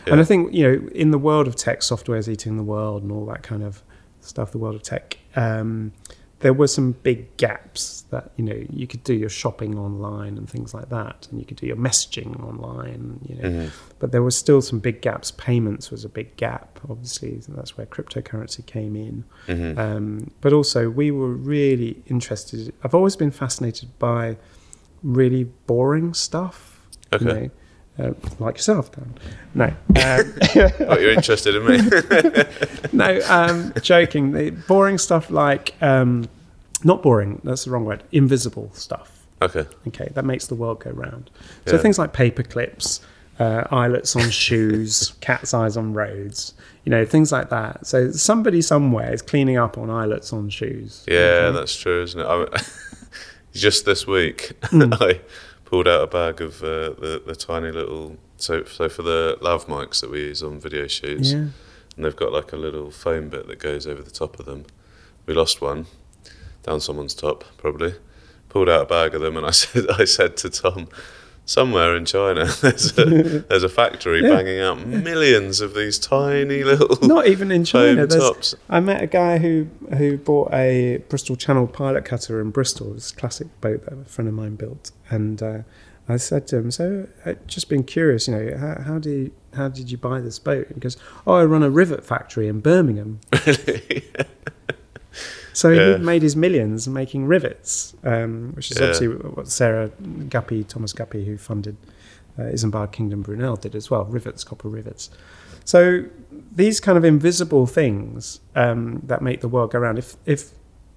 [0.07, 3.03] and I think, you know, in the world of tech, software is eating the world
[3.03, 3.83] and all that kind of
[4.23, 5.93] stuff, the world of tech, um,
[6.41, 10.49] there were some big gaps that you know you could do your shopping online and
[10.49, 13.49] things like that, and you could do your messaging online, you know.
[13.51, 13.71] Mhm.
[13.99, 15.31] But there was still some big gaps.
[15.31, 17.33] Payments was a big gap, obviously.
[17.47, 19.25] And that's where cryptocurrency came in.
[19.49, 19.79] Mhm.
[19.79, 22.73] Um, but also, we were really interested.
[22.83, 24.37] I've always been fascinated by
[25.03, 26.71] really boring stuff.
[27.13, 27.41] you Okay.
[27.43, 27.51] know,
[27.99, 29.15] uh, like yourself, Dan.
[29.55, 29.75] No, um,
[30.89, 32.45] Oh, you're interested in me?
[32.93, 33.21] no.
[33.29, 34.33] Um, joking.
[34.33, 36.29] The boring stuff like um,
[36.83, 37.41] not boring.
[37.45, 38.03] That's the wrong word.
[38.13, 39.25] Invisible stuff.
[39.43, 39.67] okay.
[39.89, 41.31] Okay, that makes the world go round.
[41.67, 41.83] So Yeah.
[41.83, 43.01] things like paper clips,
[43.39, 47.87] uh, eyelets on shoes, cat's eyes on roads, you know, things like that.
[47.87, 51.05] So somebody somewhere is cleaning up on eyelets on shoes.
[51.07, 51.17] Yeah,
[51.49, 51.59] okay?
[51.59, 52.27] that's true, isn't it?
[52.27, 52.47] I,
[53.53, 54.93] just this week, Hmm.
[54.95, 55.21] I
[55.75, 59.67] pulled out a bag of uh, the the tiny little so so for the lav
[59.67, 61.39] mics that we use on video shoots, yeah.
[61.39, 64.67] and they've got like a little foam bit that goes over the top of them.
[65.27, 65.87] We lost one
[66.63, 67.95] down someone's top, probably.
[68.51, 70.87] Pulled out a bag of them, and I said I said to Tom.
[71.47, 73.05] Somewhere in China, there's a
[73.49, 74.31] there's a factory Yeah.
[74.35, 78.07] banging out millions of these tiny little Not even in China.
[78.07, 78.55] tops.
[78.71, 79.67] I met a guy who
[79.99, 82.95] who bought a Bristol Channel pilot cutter in Bristol.
[82.95, 85.59] It's a classic boat that a friend of mine built, and uh,
[86.09, 89.31] I said to him, "So, i just been curious, you know, how, how do you,
[89.55, 92.61] how did you buy this boat?" He goes, "Oh, I run a rivet factory in
[92.61, 93.21] Birmingham."
[95.55, 95.97] So Yeah.
[95.97, 98.85] he made his millions making rivets, um, which is Yeah.
[98.85, 99.91] obviously what Sarah
[100.29, 101.77] Guppy, Thomas Guppy, who funded
[102.39, 104.05] uh, Isambard Kingdom Brunel, did as well.
[104.05, 105.09] Rivets, copper rivets.
[105.65, 106.05] So
[106.55, 109.99] these kind of invisible things um, that make the world go round.
[109.99, 110.51] If if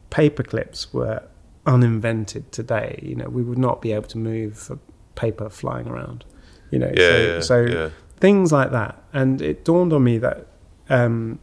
[0.10, 1.22] paper clips were
[1.68, 4.72] uninvented today, you know, we would not be able to move
[5.16, 6.26] paper flying around.
[6.72, 9.02] You know, Yeah, so, so things like that.
[9.14, 10.48] And it dawned on me that
[10.90, 11.40] um,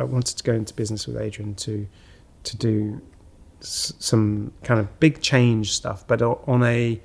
[0.00, 1.86] I wanted to go into business with Adrian to
[2.44, 3.00] to do
[3.60, 7.00] s- some kind of big change stuff, but on a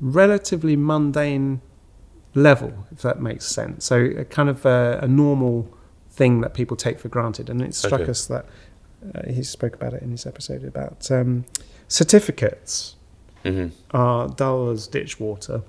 [0.00, 1.60] relatively mundane
[2.34, 3.84] level, if that makes sense.
[3.84, 5.72] So a kind of a, a normal
[6.10, 7.48] thing that people take for granted.
[7.50, 8.10] And it struck Okay.
[8.10, 8.46] us that
[9.14, 11.44] uh, he spoke about it in his episode about um,
[11.88, 12.96] certificates
[13.42, 15.62] hmm are dull as ditch water,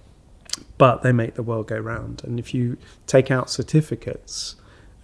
[0.78, 2.22] but they make the world go round.
[2.24, 2.78] And if you
[3.08, 4.56] take out certificates,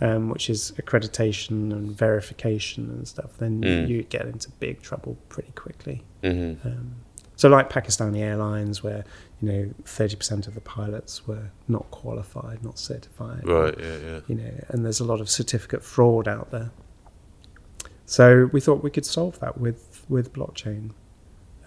[0.02, 3.88] um, which is accreditation and verification and stuff, then Mm.
[3.90, 6.04] you get into big trouble pretty quickly.
[6.24, 6.96] hmm Um,
[7.36, 9.06] so, like Pakistani Airlines, where
[9.42, 13.76] you know thirty percent of the pilots were not qualified, not certified, Right.
[13.80, 13.98] Yeah.
[13.98, 14.20] Yeah.
[14.28, 16.72] you know, and there's a lot of certificate fraud out there.
[18.06, 20.92] So we thought we could solve that with with blockchain.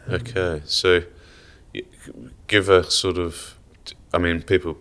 [0.06, 1.02] Um, Okay, so
[2.48, 3.56] give a sort of,
[4.12, 4.76] I mean, people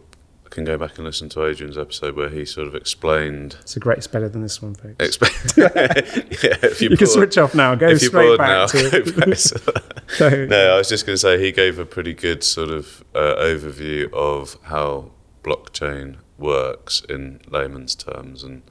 [0.52, 3.56] can go back and listen to Adrian's episode where he sort of explained.
[3.62, 3.98] It's a great.
[3.98, 4.96] It's better than this one, folks.
[5.00, 7.74] Explain, yeah, if you you're can switch off now.
[7.74, 9.14] Go straight back now, to.
[9.18, 12.44] back to- so, no, I was just going to say he gave a pretty good
[12.44, 15.12] sort of uh, overview of how
[15.44, 18.62] blockchain works in layman's terms and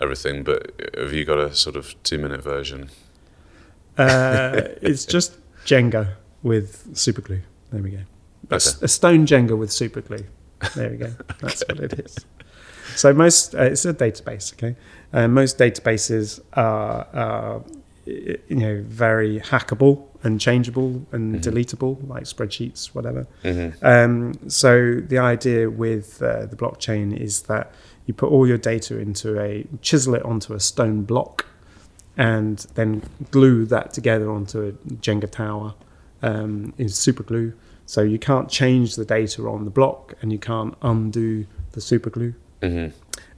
[0.00, 0.44] everything.
[0.44, 2.90] But have you got a sort of two-minute version?
[3.98, 5.36] uh, it's just
[5.66, 7.42] Jenga with super glue.
[7.70, 7.98] There we go.
[8.46, 8.56] Okay.
[8.82, 10.24] a stone Jenga with super glue.
[10.74, 11.12] There we go.
[11.40, 12.16] That's what it is.
[12.96, 14.52] So most uh, it's a database.
[14.54, 14.76] Okay,
[15.12, 17.62] uh, most databases are, are
[18.06, 21.42] you know very hackable and changeable and Mhm.
[21.42, 23.26] deletable, like spreadsheets, whatever.
[23.42, 27.72] hmm Um, so the idea with uh, the blockchain is that
[28.06, 31.46] you put all your data into a chisel it onto a stone block,
[32.16, 35.74] and then glue that together onto a Jenga tower
[36.22, 37.52] um, in super glue.
[37.86, 42.10] So you can't change the data on the block, and you can't undo the super
[42.10, 42.34] glue.
[42.62, 42.88] hmm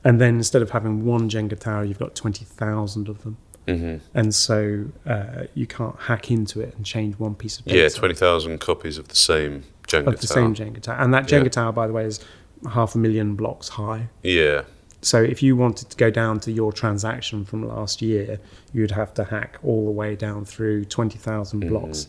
[0.05, 3.36] And then instead of having one Jenga tower, you've got twenty thousand of them,
[3.66, 7.78] hmm and so uh, you can't hack into it and change one piece of data
[7.78, 10.36] Yeah, twenty thousand copies of the same Jenga of the tower.
[10.36, 10.97] same Jenga tower.
[11.01, 11.49] And that Jenga Yeah.
[11.51, 12.20] tower, by the way, is
[12.70, 14.09] half a million blocks high.
[14.22, 14.62] Yeah,
[15.03, 18.38] So if you wanted to go down to your transaction from last year,
[18.72, 21.68] you'd have to hack all the way down through 20,000 Mhm.
[21.68, 22.07] blocks.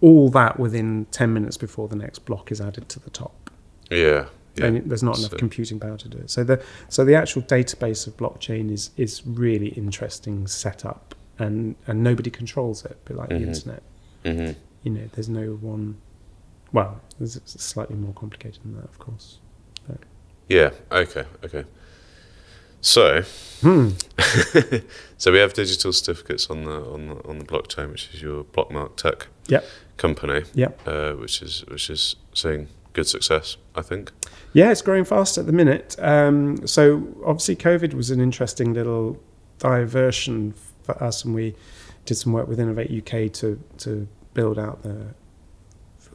[0.00, 3.50] All that within 10 minutes before the next block is added to the top.
[3.90, 4.26] yeah,
[4.56, 4.66] yeah.
[4.66, 6.30] And there's not enough So- computing power to do it.
[6.30, 12.02] So the so the actual database of blockchain is is really interesting setup and and
[12.02, 13.38] nobody controls it, but like Mhm.
[13.40, 13.82] the internet.
[14.24, 14.50] hmm
[14.82, 15.96] You know, there's no one
[16.72, 19.38] well, it's slightly more complicated than that, of course.
[20.48, 20.70] Yeah.
[20.90, 21.24] Okay.
[21.44, 21.64] Okay.
[22.80, 23.22] So,
[23.60, 23.90] Hmm.
[25.18, 28.42] so we have digital certificates on the on the on the blockchain, which is your
[28.44, 29.64] Blockmark Tech Yep.
[30.00, 30.42] Company.
[30.54, 30.80] Yep.
[30.86, 34.10] Uh, which is which is seeing good success, I think.
[34.52, 35.94] Yeah, it's growing fast at the minute.
[36.00, 39.20] Um, so obviously, COVID was an interesting little
[39.58, 41.54] diversion for us, and we
[42.06, 45.14] did some work with Innovate UK to to build out the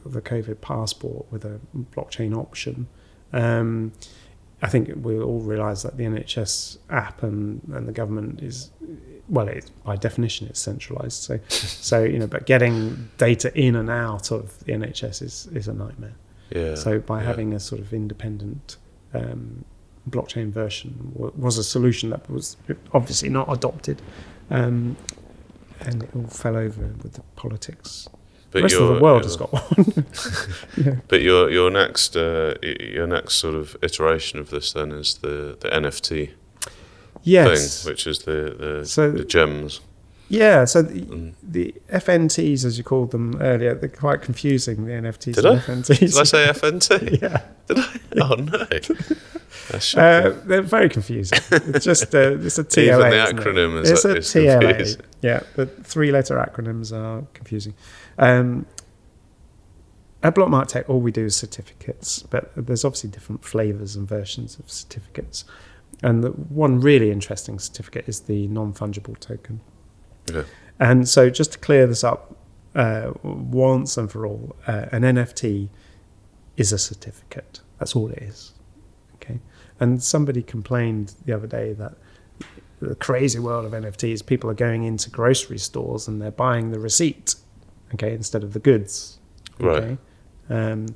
[0.04, 1.60] the COVID passport with a
[1.94, 2.88] blockchain option.
[3.32, 3.92] Um,
[4.62, 8.70] I think we all realise that the NHS app and, and the government is
[9.28, 11.22] well, it's by definition it's centralised.
[11.22, 15.68] So, so you know, but getting data in and out of the NHS is is
[15.68, 16.14] a nightmare.
[16.50, 16.74] Yeah.
[16.74, 17.26] So by yeah.
[17.26, 18.76] having a sort of independent
[19.14, 19.64] um,
[20.08, 22.56] blockchain version wa- was a solution that was
[22.92, 24.00] obviously not adopted,
[24.50, 24.96] um,
[25.80, 28.08] and it all fell over with the politics.
[28.52, 30.06] But the rest of the world has got one.
[30.86, 31.00] yeah.
[31.08, 35.58] But your your next uh, your next sort of iteration of this then is the
[35.60, 36.30] the NFT
[37.26, 37.82] Yes.
[37.82, 39.80] thing, which is the the, So- the gems.
[40.28, 40.64] Yeah.
[40.64, 41.32] So the, Mm.
[41.42, 44.84] the FNTs, as you called them earlier, they're quite confusing.
[44.86, 45.62] The NFTs Did and I?
[45.62, 45.98] FNTs.
[46.00, 47.20] Did I say FNT?
[47.22, 47.42] yeah.
[47.68, 47.98] Did I?
[48.22, 48.66] Oh no.
[49.96, 51.38] Uh, they're very confusing.
[51.50, 53.08] It's just uh, it's a TLA.
[53.28, 54.60] Even the acronym is- it's a is TLA.
[54.60, 55.00] confusing.
[55.22, 57.74] Yeah, the three-letter acronyms are confusing.
[58.18, 58.66] Um,
[60.22, 64.58] at Blockmark Tech, all we do is certificates, but there's obviously different flavors and versions
[64.58, 65.44] of certificates.
[66.02, 69.60] And the one really interesting certificate is the non-fungible token.
[70.30, 70.48] Okay.
[70.78, 72.36] And so, just to clear this up
[72.74, 75.68] uh, once and for all, uh, an NFT
[76.56, 77.60] is a certificate.
[77.78, 78.52] That's all it is.
[79.16, 79.40] Okay.
[79.80, 81.94] And somebody complained the other day that
[82.80, 86.78] the crazy world of NFTs, people are going into grocery stores and they're buying the
[86.78, 87.34] receipt,
[87.94, 89.18] okay, instead of the goods.
[89.58, 89.96] Right.
[90.50, 90.86] Um,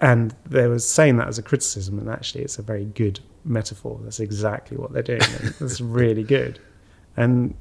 [0.00, 3.98] and they were saying that as a criticism, and actually, it's a very good metaphor.
[4.02, 5.20] That's exactly what they're doing.
[5.60, 6.58] It's really good.
[7.16, 7.54] And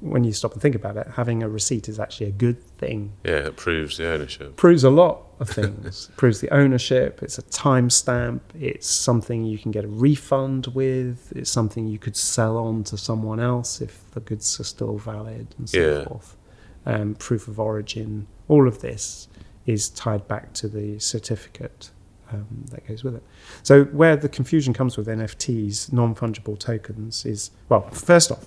[0.00, 3.12] when you stop and think about it, having a receipt is actually a good thing.
[3.24, 4.56] Yeah, it proves the ownership.
[4.56, 6.10] Proves a lot of things.
[6.16, 7.22] proves the ownership.
[7.22, 8.40] It's a timestamp.
[8.58, 11.32] It's something you can get a refund with.
[11.36, 15.54] It's something you could sell on to someone else if the goods are still valid
[15.58, 16.04] and so Yeah.
[16.04, 16.36] forth.
[16.84, 18.26] Um, proof of origin.
[18.48, 19.28] All of this
[19.66, 21.90] is tied back to the certificate
[22.32, 23.22] um, that goes with it.
[23.62, 28.46] So where the confusion comes with NFTs, non-fungible tokens, is well, first off,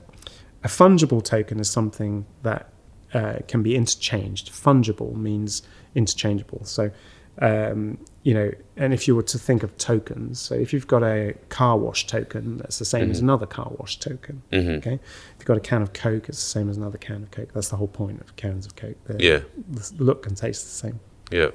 [0.63, 2.69] a fungible token is something that
[3.13, 4.51] uh, can be interchanged.
[4.51, 5.61] Fungible means
[5.93, 6.65] interchangeable.
[6.65, 6.91] So,
[7.39, 11.03] um, you know, and if you were to think of tokens, so if you've got
[11.03, 14.41] a car wash token, that's the same as another car wash token.
[14.51, 17.23] hmm Okay, if you've got a can of Coke, it's the same as another can
[17.23, 17.53] of Coke.
[17.53, 18.97] That's the whole point of cans of Coke.
[19.05, 20.99] The, Yeah, the look and taste the same.
[21.31, 21.51] yeah,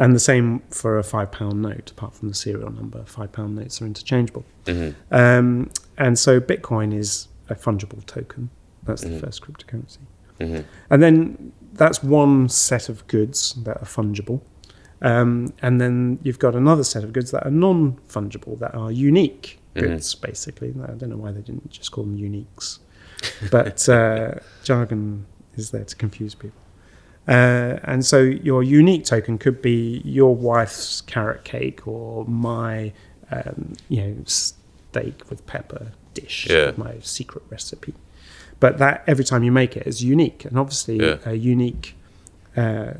[0.00, 3.02] And the same for a five pound note, apart from the serial number.
[3.04, 4.44] Five pound notes are interchangeable.
[4.66, 8.50] hmm Um, and so Bitcoin is a fungible token.
[8.84, 9.10] That's Mhm.
[9.14, 9.98] the first cryptocurrency.
[10.40, 14.40] hmm And then that's one set of goods that are fungible.
[15.02, 18.90] Um, and then you've got another set of goods that are non fungible, that are
[18.92, 19.80] unique Mhm.
[19.82, 20.74] goods, basically.
[20.82, 22.78] I don't know why they didn't just call them uniques.
[23.50, 25.26] But uh, jargon
[25.56, 26.60] is there to confuse people.
[27.28, 32.92] Uh, and so your unique token could be your wife's carrot cake or my,
[33.30, 36.72] um, you know, steak with pepper dish, Yeah.
[36.78, 37.92] my secret recipe.
[38.60, 41.18] But that every time you make it is unique, and obviously Yeah.
[41.26, 41.94] a unique
[42.56, 42.94] uh,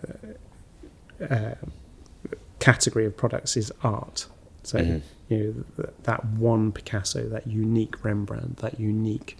[1.29, 1.55] uh,
[2.61, 4.27] category of products is art.
[4.63, 5.01] So Mhm.
[5.29, 5.53] you know
[5.85, 9.37] th- that one Picasso, that unique Rembrandt, that unique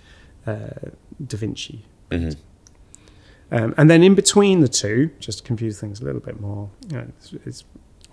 [0.47, 0.91] uh,
[1.25, 2.31] Da Vinci, hmm
[3.51, 6.71] um, and then in between the two, just to confuse things a little bit more,
[6.91, 7.65] you know, it's, it's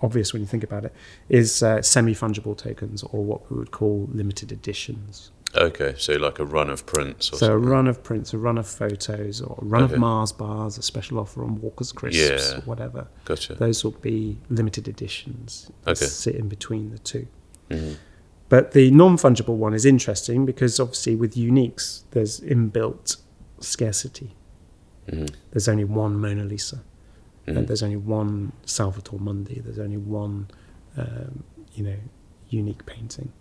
[0.02, 0.92] obvious when you think about it,
[1.28, 5.30] is uh, semi fungible tokens or what we would call limited editions.
[5.54, 8.58] Okay, so like a run of prints or So a run of prints, a run
[8.58, 9.94] of photos, or a run Okay.
[9.94, 12.58] of Mars bars, a special offer on Walker's Crisps, Yeah.
[12.58, 13.06] or whatever.
[13.24, 13.54] Gotcha.
[13.54, 15.70] Those will be limited editions.
[15.86, 15.94] Okay.
[16.04, 17.26] Sit in between the two.
[17.70, 17.92] hmm
[18.50, 23.16] But the non fungible one is interesting because obviously with uniques, there's inbuilt
[23.60, 24.34] scarcity.
[25.10, 26.76] Hmm There's only one Mona Lisa.
[27.46, 29.60] hmm and there's only one Salvatore Mundi.
[29.60, 30.48] There's only one,
[30.96, 31.44] um,
[31.74, 31.96] you know,
[32.48, 33.32] unique painting.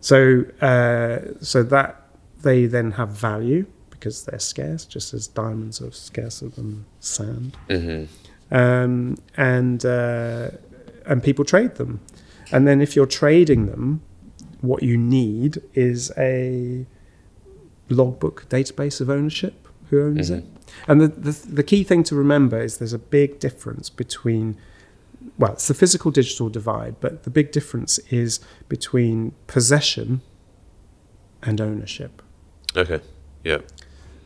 [0.00, 2.00] So, uh, so that
[2.42, 8.04] they then have value because they're scarce, just as diamonds are scarcer than sand, hmm
[8.50, 10.50] um, and uh,
[11.06, 12.00] and people trade them.
[12.52, 14.02] And then if you're trading them,
[14.60, 16.86] what you need is a
[17.88, 19.63] logbook database of ownership.
[19.94, 20.38] Who owns Mhm.
[20.38, 20.44] it?
[20.88, 24.56] And the, the the key thing to remember is there's a big difference between
[25.38, 30.20] well, it's the physical digital divide, but the big difference is between possession
[31.42, 32.22] and ownership.
[32.76, 33.00] Okay.
[33.42, 33.58] Yeah.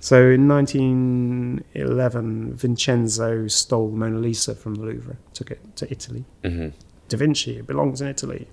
[0.01, 6.25] So in 1911, Vincenzo stole the Mona Lisa from the Louvre, took it to Italy.
[6.45, 6.69] hmm
[7.09, 8.47] Da Vinci, it belongs in Italy.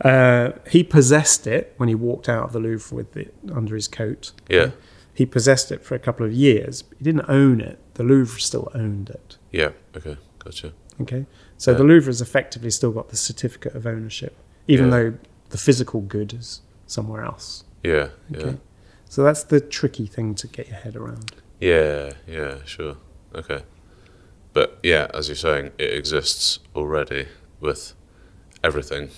[0.00, 3.88] Uh, he possessed it when he walked out of the Louvre with it under his
[3.88, 4.32] coat.
[4.48, 4.70] Yeah.
[5.16, 6.84] He possessed it for a couple of years.
[6.98, 7.78] He didn't own it.
[7.94, 9.38] The Louvre still owned it.
[9.50, 9.70] Yeah.
[9.96, 10.18] Okay.
[10.38, 10.72] Gotcha.
[11.00, 11.26] Okay,
[11.58, 11.78] so Yeah.
[11.78, 14.34] the Louvre has effectively still got the certificate of ownership,
[14.68, 14.90] even Yeah.
[14.90, 15.14] though
[15.50, 17.64] the physical good is somewhere else.
[17.82, 18.08] Yeah.
[18.30, 18.38] Yeah.
[18.38, 18.56] Okay,
[19.08, 21.32] so that's the tricky thing to get your head around.
[21.60, 22.12] Yeah.
[22.26, 22.58] Yeah.
[22.64, 22.96] Sure.
[23.34, 23.62] Okay.
[24.52, 27.28] But yeah, as you're saying, it exists already
[27.60, 27.94] with
[28.64, 29.10] everything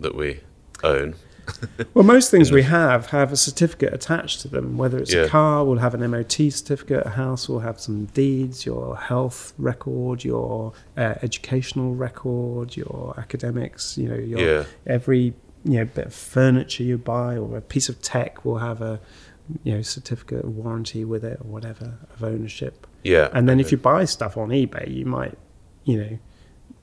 [0.00, 0.40] that we
[0.82, 1.14] own.
[1.94, 4.76] Well, most things we have have a certificate attached to them.
[4.76, 5.22] Whether it's Yeah.
[5.22, 7.04] a car, we'll have an MOT certificate.
[7.06, 8.64] A house we'll have some deeds.
[8.66, 13.96] Your health record, your uh, educational record, your academics.
[13.98, 14.64] You know, your Yeah.
[14.86, 15.34] every
[15.64, 18.98] you know bit of furniture you buy or a piece of tech will have a
[19.64, 22.86] you know certificate of warranty with it or whatever of ownership.
[23.04, 23.28] Yeah.
[23.32, 25.36] And then if you buy stuff on eBay, you might
[25.84, 26.18] you know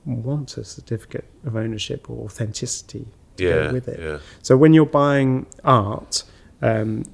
[0.04, 3.08] want a certificate of ownership or authenticity
[3.38, 3.72] to go yeah.
[3.72, 4.00] with it.
[4.00, 4.18] Yeah.
[4.42, 6.24] So when you're buying art,
[6.62, 7.04] um,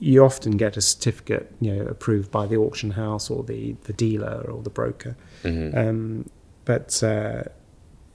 [0.00, 3.92] you often get a certificate, you know, approved by the auction house or the, the
[3.92, 5.16] dealer or the broker.
[5.42, 6.30] hmm Um,
[6.64, 7.42] but uh,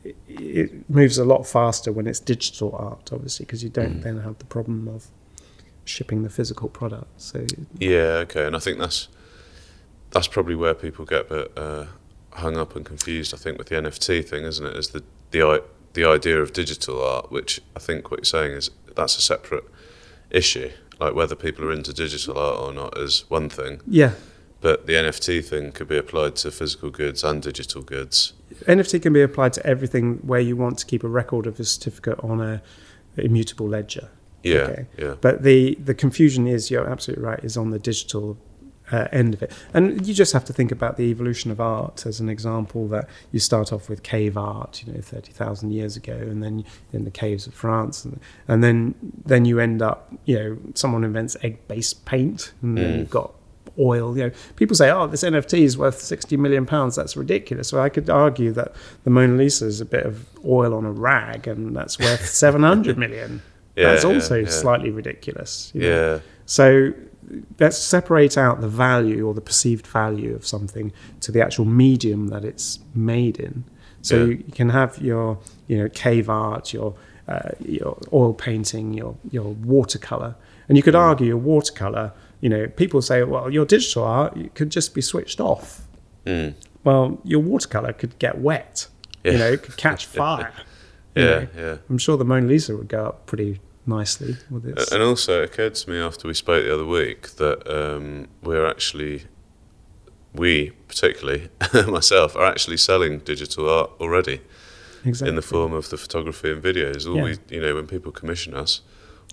[0.03, 4.03] it, it moves a lot faster when it's digital art, obviously, because you don't Mhm.
[4.03, 5.07] then have the problem of
[5.85, 7.09] shipping the physical product.
[7.21, 7.45] So
[7.79, 9.07] Yeah, okay, and I think that's
[10.11, 11.85] that's probably where people get a bit uh,
[12.31, 13.33] hung up and confused.
[13.33, 14.75] I think with the NFT thing, isn't it?
[14.75, 15.61] Is the the i-
[15.93, 19.65] the idea of digital art, which I think what you're saying is that's a separate
[20.29, 20.71] issue.
[20.99, 24.13] Like whether people are into digital art or not is one thing, yeah,
[24.61, 28.33] but the NFT thing could be applied to physical goods and digital goods.
[28.65, 31.63] NFT can be applied to everything where you want to keep a record of a
[31.63, 32.61] certificate on a
[33.15, 34.09] immutable ledger.
[34.43, 34.85] Yeah, Okay.
[34.97, 38.37] yeah, But the, the confusion is, you're absolutely right, is on the digital
[38.91, 39.51] uh, end of it.
[39.73, 43.07] And you just have to think about the evolution of art as an example that
[43.31, 46.63] you start off with cave art, you know, 30,000 years ago, and then
[46.93, 48.05] in the caves of France.
[48.05, 52.77] And, and then, then you end up, you know, someone invents egg based paint, and
[52.77, 52.97] then Mm.
[52.99, 53.33] you've got
[53.77, 54.17] oil.
[54.17, 56.95] You know, people say, "Oh, this NFT is worth sixty million pounds.
[56.95, 58.73] That's ridiculous." So I could argue that
[59.03, 62.63] the Mona Lisa is a bit of oil on a rag, and that's worth seven
[62.63, 63.41] hundred million.
[63.75, 64.49] Yeah, that's yeah, also yeah.
[64.49, 65.71] slightly ridiculous.
[65.73, 66.13] you know.
[66.15, 66.91] yeah, So
[67.59, 72.27] let's separate out the value or the perceived value of something to the actual medium
[72.29, 73.63] that it's made in.
[74.01, 74.23] So Yeah.
[74.25, 76.95] you, you can have your, you know, cave art, your
[77.27, 80.35] uh, your oil painting, your your watercolor,
[80.67, 80.99] and you could Mm.
[81.09, 82.11] argue your watercolor.
[82.41, 85.81] You know, people say, well, your digital art could just be switched off.
[86.25, 86.53] mm.
[86.85, 88.87] Well, your watercolor could get wet.
[89.23, 89.31] Yeah.
[89.33, 90.51] You know, it could catch fire.
[91.15, 91.47] yeah, know.
[91.57, 91.77] yeah.
[91.89, 94.91] I'm sure the Mona Lisa would go up pretty nicely with its.
[94.91, 98.65] And also, it occurred to me after we spoke the other week that um, we're
[98.67, 99.23] actually,
[100.33, 101.49] we particularly,
[101.87, 104.41] myself, are actually selling digital art already
[105.05, 105.29] exactly.
[105.29, 107.07] in the form of the photography and videos.
[107.07, 107.23] All Yeah.
[107.23, 108.81] we, you know, when people commission us,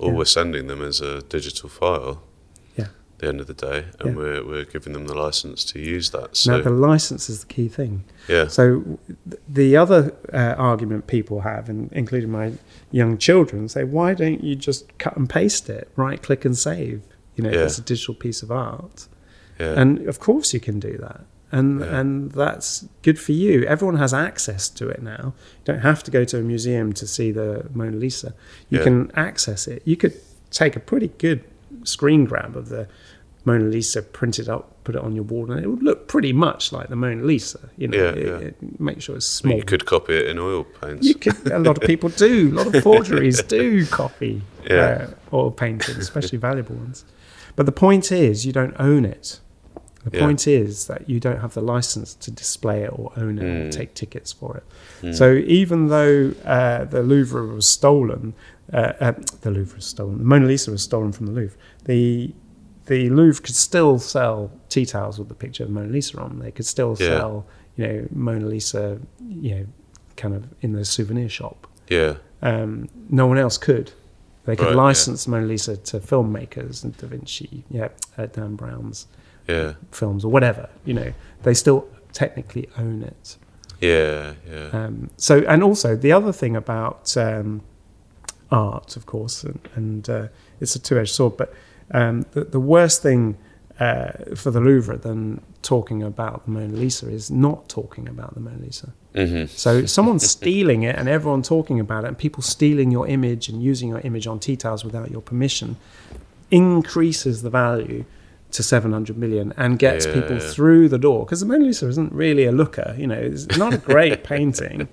[0.01, 0.15] all Yeah.
[0.17, 2.23] we're sending them is a digital file.
[3.19, 4.15] The end of the day, and Yeah.
[4.17, 6.37] we're we're giving them the license to use that.
[6.37, 8.05] So now, the license is the key thing.
[8.29, 8.99] yeah, So
[9.49, 12.53] the other uh, argument people have, and including my
[12.93, 17.01] young children, say, why don't you just cut and paste it, right click and save?
[17.37, 17.65] You know, Yeah.
[17.65, 19.09] it's a digital piece of art,
[19.59, 21.99] yeah, and of course you can do that, and Yeah.
[22.01, 23.65] and that's good for you.
[23.65, 25.33] Everyone has access to it now.
[25.61, 28.35] You don't have to go to a museum to see the Mona Lisa.
[28.69, 29.81] You can access it.
[29.87, 30.15] You could
[30.51, 31.41] take a pretty good
[31.85, 32.89] screen grab of the
[33.47, 36.33] Mona Lisa, print it up, put it on your wall, and it would look pretty
[36.33, 37.71] much like the Mona Lisa.
[37.79, 38.49] You know, Yeah, it- yeah.
[38.49, 39.57] it- make sure it's small.
[39.57, 41.07] you could copy it in oil paints.
[41.07, 41.51] You could.
[41.51, 42.51] A lot of people do.
[42.53, 45.09] A lot of forgeries do copy Yeah.
[45.33, 47.05] uh, oil paintings, especially valuable ones.
[47.55, 49.41] But the point is, you don't own it.
[50.05, 50.25] The Yeah.
[50.25, 53.69] point is that you don't have the license to display it or own it or
[53.69, 53.71] Mm.
[53.73, 54.65] take tickets for it.
[55.03, 55.15] Mm.
[55.15, 58.35] So even though uh, the Louvre was stolen,
[58.73, 60.19] uh, uh, the Louvre was stolen.
[60.19, 61.57] The Mona Lisa was stolen from the Louvre.
[61.87, 62.35] The
[62.87, 66.39] the Louvre could still sell tea towels with the picture of Mona Lisa on.
[66.39, 67.07] They could still Yeah.
[67.19, 69.67] sell, you know, Mona Lisa, you know,
[70.17, 71.67] kind of in the souvenir shop.
[71.89, 73.93] yeah, Um, no one else could.
[74.45, 74.77] They could Right, yeah.
[74.77, 79.07] license Mona Lisa to filmmakers and Da Vinci, yeah, uh, Dan Brown's
[79.49, 80.69] yeah, films or whatever.
[80.85, 81.13] You know,
[81.43, 83.37] they still technically own it.
[83.81, 87.61] yeah, yeah, Um, so, and also the other thing about um,
[88.51, 90.29] art, of course, and, and uh,
[90.61, 91.37] it's a two-edged sword.
[91.37, 91.53] But
[91.93, 93.37] um, the, the worst thing
[93.79, 98.41] uh, for the Louvre than talking about the Mona Lisa is not talking about the
[98.41, 98.93] Mona Lisa.
[99.15, 103.49] hmm So someone's stealing it, and everyone talking about it, and people stealing your image
[103.49, 105.77] and using your image on tea towels without your permission,
[106.51, 108.05] increases the value
[108.53, 112.13] to 700 million and gets Yeah, people through the door because the Mona Lisa isn't
[112.13, 112.95] really a looker.
[112.97, 114.89] You know, it's not a great painting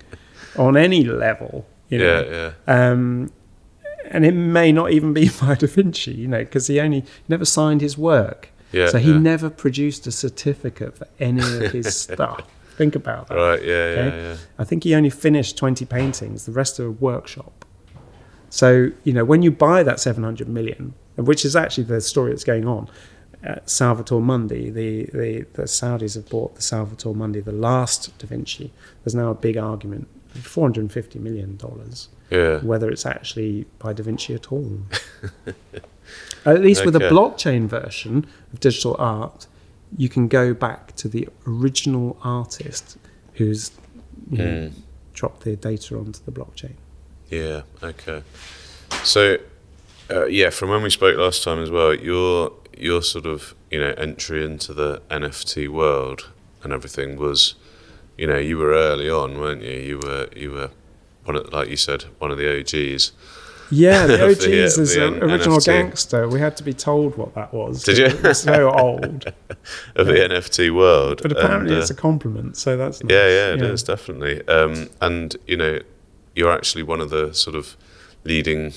[0.57, 1.65] on any level.
[1.89, 2.23] You know?
[2.23, 2.89] yeah, yeah.
[2.89, 3.31] Um,
[4.09, 7.45] and it may not even be by Da Vinci, you know, because he only never
[7.45, 8.49] signed his work.
[8.71, 9.19] Yeah, so he yeah.
[9.19, 12.47] never produced a certificate for any of his stuff.
[12.75, 13.35] Think about that.
[13.35, 14.17] Right, yeah, yeah, Okay.
[14.29, 14.35] yeah.
[14.57, 17.65] I think he only finished 20 paintings, the rest are a workshop.
[18.49, 22.43] So, you know, when you buy that 700 million, which is actually the story that's
[22.43, 22.89] going on,
[23.47, 28.25] uh, Salvatore Mundi, the, the, the Saudis have bought the Salvatore Mundi, the last Da
[28.27, 28.71] Vinci.
[29.03, 31.59] There's now a big argument, $450 million,
[32.33, 32.59] Yeah.
[32.59, 34.79] whether it's actually by Da Vinci at all.
[36.45, 39.47] at least with a blockchain version of digital art,
[39.97, 42.97] you can go back to the original artist
[43.33, 43.71] who's
[44.31, 44.71] you know, Mm.
[45.13, 46.73] dropped the data onto the blockchain.
[47.29, 47.61] Yeah.
[47.81, 48.23] Okay.
[49.03, 49.37] So,
[50.11, 53.79] uh, yeah, from when we spoke last time as well, your your sort of you
[53.79, 56.29] know entry into the NFT world
[56.63, 57.55] and everything was,
[58.17, 59.77] you know, you were early on, weren't you?
[59.89, 60.69] You were you were
[61.25, 63.11] one of, like you said, one of the OGs.
[63.71, 65.65] Yeah, the OGs the, uh, is the N- original NFT.
[65.65, 66.27] gangster.
[66.27, 67.83] We had to be told what that was.
[67.83, 68.05] Did you?
[68.05, 69.25] It was so old.
[69.95, 71.21] of the NFT world.
[71.21, 73.11] But apparently and, uh, it's a compliment, so that's nice.
[73.11, 74.45] Yeah, yeah, it is definitely.
[74.47, 75.79] Um, and you know,
[76.35, 77.75] you're actually one of the sort of
[78.23, 78.73] leading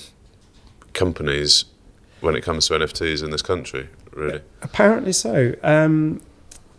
[0.92, 1.66] companies
[2.20, 3.88] when it comes to NFTs in this country.
[4.12, 5.55] Really, Apparently so.
[5.62, 6.22] Um,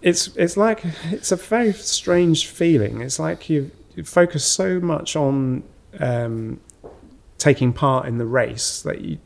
[0.01, 3.01] it's it's like it's a very strange feeling.
[3.01, 3.71] It's like you
[4.03, 5.63] focus so much on
[5.99, 6.59] um,
[7.37, 9.19] taking part in the race that you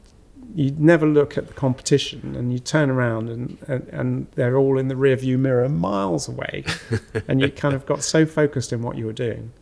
[0.54, 4.78] you never look at the competition, and you turn around and and, and they're all
[4.78, 6.66] in the rearview mirror miles away,
[7.28, 9.54] and you kind of got so focused in what you were doing.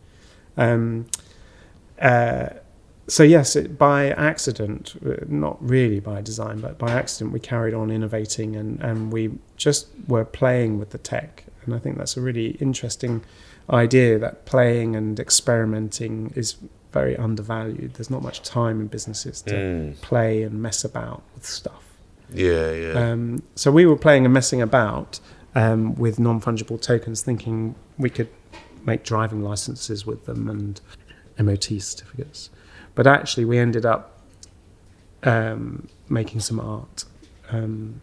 [0.56, 1.06] Um,
[2.00, 2.48] uh,
[3.10, 7.74] so yes, it, by accident, uh, not really by design, but by accident, we carried
[7.74, 11.44] on innovating and, and we just were playing with the tech.
[11.64, 13.24] And I think that's a really interesting
[13.70, 16.56] idea that playing and experimenting is
[16.92, 17.94] very undervalued.
[17.94, 20.00] There's not much time in businesses to Mm.
[20.00, 21.82] play and mess about with stuff.
[22.32, 25.18] yeah, yeah, Um, so we were playing and messing about
[25.56, 28.28] um, with non fungible tokens, thinking we could
[28.86, 30.80] make driving licenses with them and
[31.38, 32.50] MOT certificates.
[32.94, 34.20] But actually, we ended up
[35.24, 37.04] um, making some art,
[37.50, 38.00] um,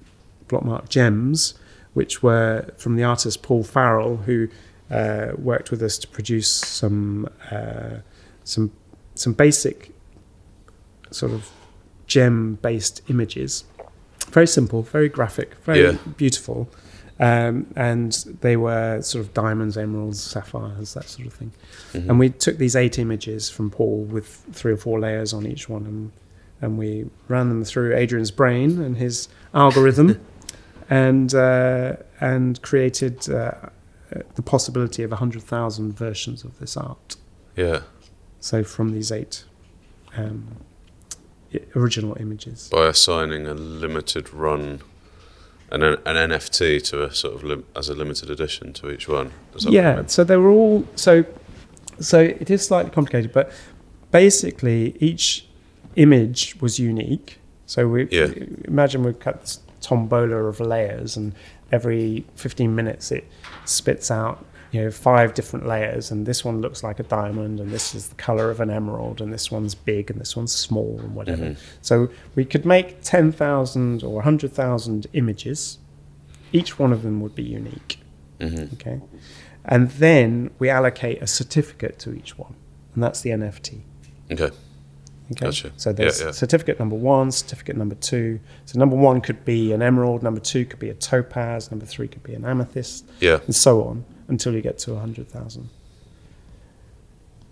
[0.49, 1.53] Blockmark gems,
[1.93, 4.49] which were from the artist Paul Farrell, who
[4.91, 7.97] uh, worked with us to produce some uh,
[8.43, 8.71] some
[9.15, 9.91] some basic
[11.11, 11.49] sort of
[12.05, 13.63] gem-based images.
[14.31, 15.97] Very simple, very graphic, very Yeah.
[16.17, 16.69] beautiful,
[17.19, 18.11] um, and
[18.41, 21.51] they were sort of diamonds, emeralds, sapphires, that sort of thing.
[21.93, 22.09] Mhm.
[22.09, 25.67] And we took these eight images from Paul with three or four layers on each
[25.69, 26.11] one, and
[26.59, 30.19] and we ran them through Adrian's brain and his algorithm,
[30.89, 33.51] and uh, and created uh,
[34.35, 37.15] the possibility of hundred thousand versions of this art.
[37.55, 37.81] yeah.
[38.39, 39.43] So from these eight
[40.15, 40.57] um,
[41.75, 42.69] original images.
[42.71, 44.81] By assigning a limited run,
[45.71, 45.97] an an
[46.29, 49.31] NFT to a sort of lim- as a limited edition to each one.
[49.59, 51.25] Yeah, so they were all so
[51.99, 53.51] so it is slightly complicated, but
[54.11, 55.47] basically each
[55.95, 57.39] image was unique.
[57.65, 58.27] So we Yeah.
[58.65, 61.33] imagine we've cut this tombola of layers, and
[61.71, 63.25] every 15 minutes it
[63.69, 67.71] spits out you know five different layers, and this one looks like a diamond, and
[67.71, 70.99] this is the color of an emerald, and this one's big, and this one's small,
[70.99, 71.45] and whatever.
[71.51, 71.57] Mhm.
[71.81, 75.79] So we could make 10,000 or 100,000 images.
[76.51, 77.99] Each one of them would be unique.
[78.39, 78.73] Mhm.
[78.73, 78.99] Okay.
[79.63, 82.55] And then we allocate a certificate to each one,
[82.93, 83.83] and that's the NFT.
[84.31, 84.51] Okay.
[85.31, 85.45] Okay.
[85.45, 85.71] Gotcha.
[85.77, 86.31] So there's Yeah, yeah.
[86.31, 88.39] certificate number one, certificate number two.
[88.65, 92.07] So number one could be an emerald, number two could be a topaz, number three
[92.07, 93.39] could be an amethyst, Yeah.
[93.45, 95.69] and so on until you get to 100,000.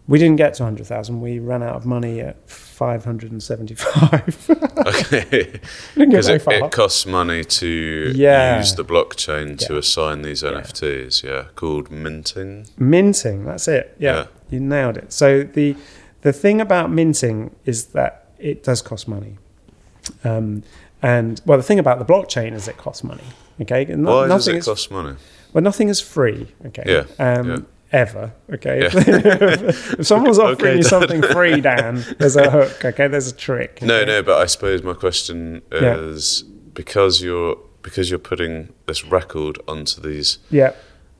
[0.07, 1.19] We didn't get to 100,000.
[1.19, 4.49] We ran out of money at 575.
[4.85, 5.59] Okay.
[5.95, 8.59] Because it, it costs money to Yeah.
[8.59, 10.51] use the blockchain to assign these Yeah.
[10.51, 11.23] NFTs.
[11.23, 11.45] Yeah.
[11.55, 12.67] Called minting.
[12.77, 14.25] minting that's it yeah, Yeah.
[14.51, 15.75] you nailed it so the
[16.25, 19.33] the thing about minting is that it does cost money
[20.23, 20.63] um,
[21.01, 23.23] and well the thing about the blockchain is it costs money
[23.61, 25.15] okay No- Why does nothing it is cost money?
[25.53, 27.03] well nothing is free okay Yeah,
[27.33, 27.57] um, yeah.
[27.91, 28.89] ever okay Yeah.
[29.99, 33.81] if someone's offering Okay, you something free dan there's a hook okay there's a trick
[33.81, 34.05] No, okay?
[34.11, 35.95] no, but I suppose my question Yeah.
[35.97, 40.73] is because you're because you're putting this record onto these yeah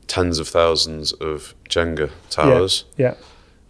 [0.07, 3.15] tens of thousands of Jenga towers, yeah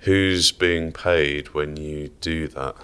[0.05, 2.75] who's being paid when you do that?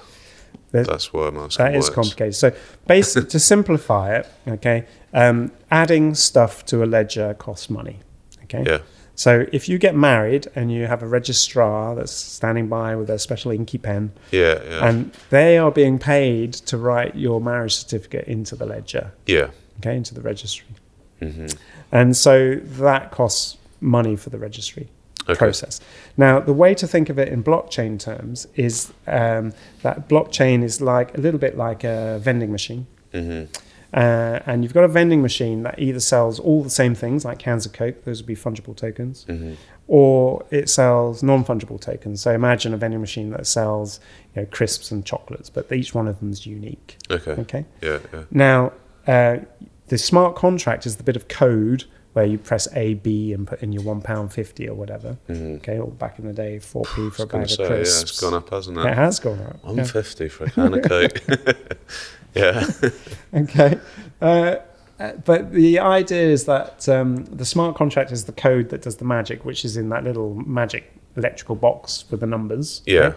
[0.71, 1.65] There's- That's why I'm asking.
[1.65, 2.35] That is complicated.
[2.35, 2.51] So,
[2.87, 7.99] basically, to simplify it, okay, um, adding stuff to a ledger costs money.
[8.43, 8.63] Okay.
[8.65, 8.79] Yeah.
[9.15, 13.19] So if you get married and you have a registrar that's standing by with a
[13.19, 18.25] special inky pen, Yeah, yeah, and they are being paid to write your marriage certificate
[18.27, 19.49] into the ledger, yeah.
[19.79, 20.65] okay, into the registry.
[21.21, 21.47] hmm
[21.91, 24.89] And so that costs money for the registry
[25.23, 25.35] Okay.
[25.35, 25.79] process.
[26.17, 29.53] Now, the way to think of it in blockchain terms is um,
[29.83, 32.87] that blockchain is like a little bit like a vending machine.
[33.13, 33.43] hmm
[33.93, 37.39] Uh, and you've got a vending machine that either sells all the same things, like
[37.39, 39.53] cans of Coke, those would be fungible tokens, hmm
[39.87, 42.21] or it sells non fungible tokens.
[42.21, 43.99] So imagine a vending machine that sells
[44.33, 46.97] you know, crisps and chocolates, but each one of them is unique.
[47.09, 47.31] Okay.
[47.31, 47.65] Okay.
[47.81, 48.23] Yeah, yeah.
[48.31, 48.71] Now,
[49.05, 49.39] uh,
[49.87, 51.83] the smart contract is the bit of code
[52.13, 55.13] where you press A, B, and put in your one pound fifty or whatever.
[55.27, 57.63] hmm Okay, or back in the day, four p for a bag to of say,
[57.63, 58.01] yeah, crisps.
[58.11, 58.95] it's gone up, hasn't It it?
[58.95, 59.63] has gone up.
[59.63, 59.83] One yeah.
[60.27, 61.21] for a can of Coke.
[62.33, 62.65] yeah.
[63.33, 63.79] Okay.
[64.21, 64.55] Uh,
[64.99, 68.97] uh, but the idea is that um, the smart contract is the code that does
[68.97, 72.83] the magic, which is in that little magic electrical box with the numbers.
[72.85, 73.13] Yeah.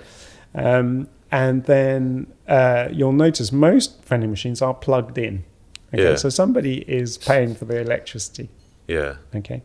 [0.55, 5.45] Um, and then uh, you'll notice most vending machines are plugged in.
[5.93, 6.03] Okay.
[6.11, 6.15] Yeah.
[6.17, 8.49] So somebody is paying for the electricity.
[8.89, 9.17] Yeah.
[9.35, 9.63] Okay.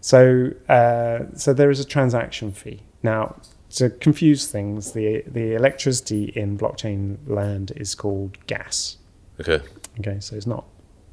[0.00, 2.82] So uh, so there is a transaction fee.
[3.02, 3.36] Now,
[3.70, 8.98] to confuse things, the the electricity in blockchain land is called gas.
[9.40, 9.60] Okay.
[10.00, 10.64] Okay, so it's not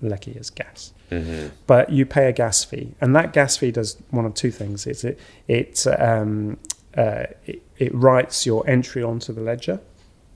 [0.01, 3.97] lecky as gas, hmm but you pay a gas fee, and that gas fee does
[4.11, 4.85] one of two things.
[4.85, 6.57] It's it it um,
[6.97, 9.79] uh, it, it writes your entry onto the ledger.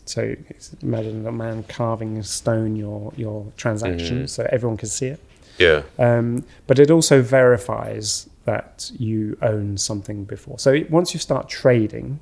[0.05, 4.29] So it's, imagine a man carving in stone your your transaction, Mhm.
[4.29, 5.19] so everyone can see it.
[5.57, 5.81] Yeah.
[5.99, 10.59] Um, but it also verifies that you own something before.
[10.59, 12.19] So it, once you start trading,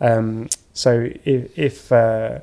[0.00, 2.38] um, so if if, uh,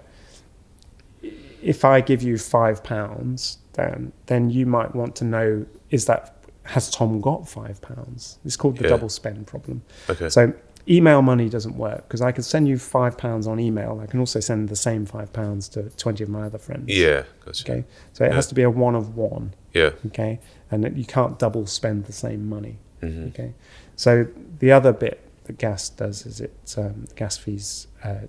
[1.61, 6.34] if I give you five pounds, then then you might want to know is that
[6.63, 8.39] has Tom got five pounds?
[8.45, 8.89] It's called the Yeah.
[8.89, 9.82] double spend problem.
[10.09, 10.30] Okay.
[10.30, 10.53] So
[10.89, 13.99] email money doesn't work because I can send you five pounds on email.
[14.03, 16.86] I can also send the same five pounds to twenty of my other friends.
[16.88, 17.23] yeah.
[17.45, 17.63] Gotcha.
[17.71, 17.86] Okay.
[18.13, 19.91] So it has to be a one of one Yeah.
[20.07, 20.39] okay
[20.71, 23.51] and that you can't double spend the same money hmm okay
[23.95, 24.28] so
[24.59, 28.25] the other bit that gas does is it um, gas fees uh,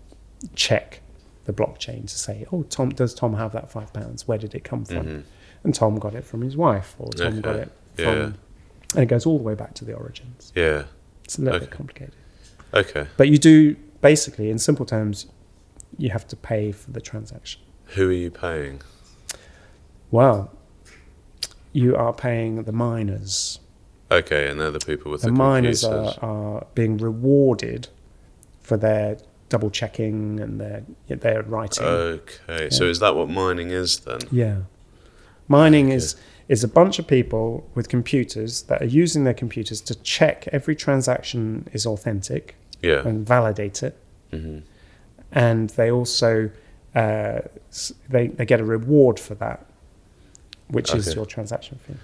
[0.54, 1.00] check
[1.46, 4.64] the blockchain to say oh tom does tom have that five pounds where did it
[4.64, 5.20] come from hmm
[5.64, 7.62] and tom got it from his wife or tom got Okay.
[7.62, 8.04] it Yeah.
[8.04, 8.18] from
[8.94, 10.84] and it goes all the way back to the origins Yeah.
[11.24, 12.14] it's a little bit complicated
[12.72, 13.06] Okay.
[13.16, 15.26] but you do basically in simple terms
[15.96, 17.60] you have to pay for the transaction
[17.96, 18.82] Who are you paying?
[20.10, 20.52] well
[21.82, 23.60] you are paying the miners
[24.10, 25.82] Okay, and they're the people with the, computers.
[25.82, 27.88] the miners are, are being rewarded
[28.62, 29.18] for their
[29.50, 30.80] double checking and their
[31.24, 31.84] their writing.
[31.86, 34.20] Okay, so is that what mining is then?
[34.30, 34.56] yeah,
[35.46, 35.96] mining Okay.
[35.96, 36.16] is
[36.48, 40.74] is a bunch of people with computers that are using their computers to check every
[40.74, 43.06] transaction is authentic Yeah.
[43.08, 43.94] and validate it,
[44.32, 44.58] hmm
[45.32, 46.50] and they also
[46.94, 47.40] uh,
[48.08, 49.66] they they get a reward for that,
[50.68, 51.94] which is your transaction fee.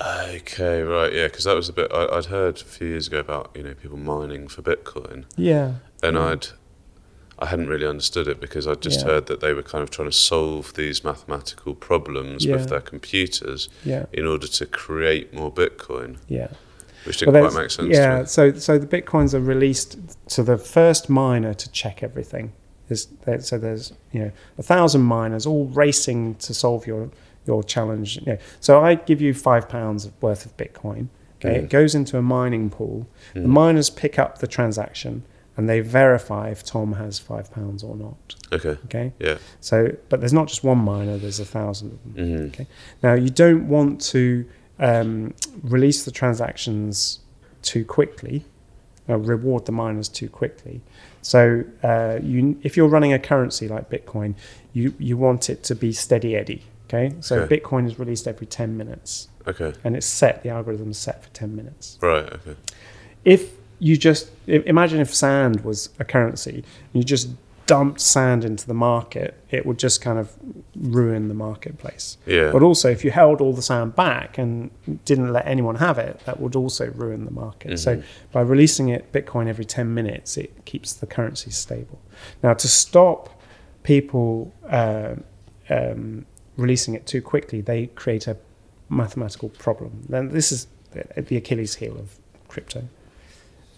[0.00, 3.18] Okay, right, yeah, because that was a bit I, I'd heard a few years ago
[3.20, 6.24] about you know people mining for Bitcoin, Yeah, and Yeah.
[6.26, 6.46] I'd
[7.38, 9.06] I hadn't really understood it because I'd just Yeah.
[9.12, 12.56] heard that they were kind of trying to solve these mathematical problems Yeah.
[12.56, 16.48] with their computers yeah, in order to create more Bitcoin, yeah.
[17.04, 17.88] which didn't Well, quite make sense.
[17.90, 19.96] Yeah, so so the bitcoins are released
[20.30, 22.52] to the first miner to check everything.
[22.88, 27.10] There's, there, so there's you know a thousand miners all racing to solve your
[27.46, 28.16] your challenge.
[28.16, 28.38] You know.
[28.60, 31.08] So I give you five pounds worth of Bitcoin.
[31.44, 31.64] Okay, Mm.
[31.64, 33.06] it goes into a mining pool.
[33.34, 33.46] The Mm.
[33.46, 35.24] miners pick up the transaction
[35.56, 38.34] and they verify if Tom has five pounds or not.
[38.52, 41.16] Okay, Okay, yeah, so but there's not just one miner.
[41.18, 42.26] There's a thousand of them.
[42.38, 42.66] hmm Okay.
[43.02, 44.46] Now, you don't want to
[44.80, 47.20] um, release the transactions
[47.62, 48.44] too quickly,
[49.08, 50.80] uh, reward the miners too quickly.
[51.22, 54.34] So, uh, you, if you're running a currency like Bitcoin,
[54.72, 56.62] you, you want it to be steady eddy.
[56.88, 57.14] Okay.
[57.20, 57.58] So, Okay.
[57.60, 61.30] Bitcoin is released every 10 minutes okay, and it's set, the algorithm is set for
[61.30, 61.98] 10 minutes.
[62.02, 62.54] right, okay,
[63.24, 67.30] If you just imagine if sand was a currency, you just
[67.66, 70.30] dumped sand into the market, it would just kind of
[70.76, 72.18] ruin the marketplace.
[72.26, 74.70] yeah, But also, if you held all the sand back and
[75.06, 77.78] didn't let anyone have it, that would also ruin the market.
[77.78, 78.02] So, Mhm.
[78.32, 81.98] by releasing it Bitcoin every 10 minutes, it keeps the currency stable.
[82.42, 83.30] Now, to stop
[83.82, 85.14] people uh,
[85.70, 86.26] um,
[86.56, 88.36] releasing it too quickly, they create a
[88.88, 90.04] mathematical problem.
[90.08, 92.16] Then, this is the- Achilles heel of
[92.48, 92.84] crypto.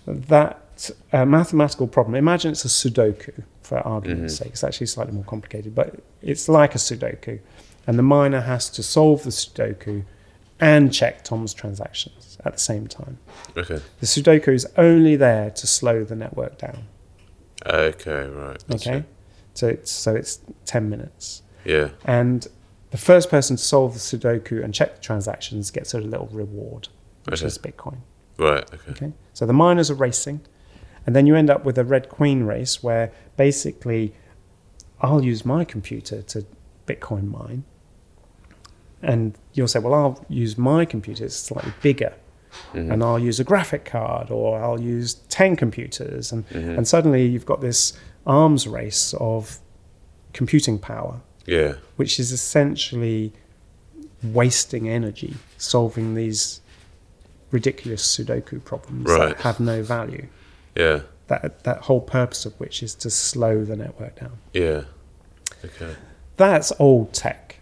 [0.07, 4.39] That uh, mathematical problem, imagine it's a Sudoku for argument's Mhm.
[4.39, 4.49] sake.
[4.53, 7.39] It's actually slightly more complicated, but it's like a Sudoku.
[7.87, 10.05] And the miner has to solve the Sudoku
[10.61, 13.19] and check Tom's transactions at the same time.
[13.57, 13.81] Okay.
[14.01, 16.85] The Sudoku is only there to slow the network down.
[17.65, 18.29] Okay.
[18.29, 18.63] Right.
[18.71, 19.05] Okay, Gotcha.
[19.55, 21.89] so it's so it's ten minutes, Yeah.
[22.05, 22.47] and
[22.97, 26.89] the first person to solve the Sudoku and check the transactions gets a little reward,
[27.25, 27.47] which Okay.
[27.47, 27.99] is Bitcoin.
[28.39, 28.65] Right.
[28.73, 28.91] Okay.
[28.91, 30.41] Okay, so the miners are racing,
[31.07, 34.15] and then you end up with a red queen race where basically
[35.03, 36.47] I'll use my computer to
[36.87, 37.65] Bitcoin mine,
[39.03, 42.15] and you'll say, well, I'll use my computer; it's slightly bigger,
[42.73, 42.93] Mhm.
[42.93, 46.79] and I'll use a graphic card, or I'll use ten computers, and Mhm.
[46.79, 47.93] and suddenly you've got this
[48.27, 49.59] arms race of
[50.33, 51.75] computing power, Yeah.
[51.97, 53.33] which is essentially
[54.23, 56.61] wasting energy solving these
[57.51, 59.29] ridiculous Sudoku problems Right.
[59.37, 60.27] that have no value.
[60.75, 61.01] Yeah.
[61.29, 64.39] That that whole purpose of which is to slow the network down.
[64.53, 64.85] Yeah.
[65.65, 65.95] Okay.
[66.37, 67.61] That's old tech.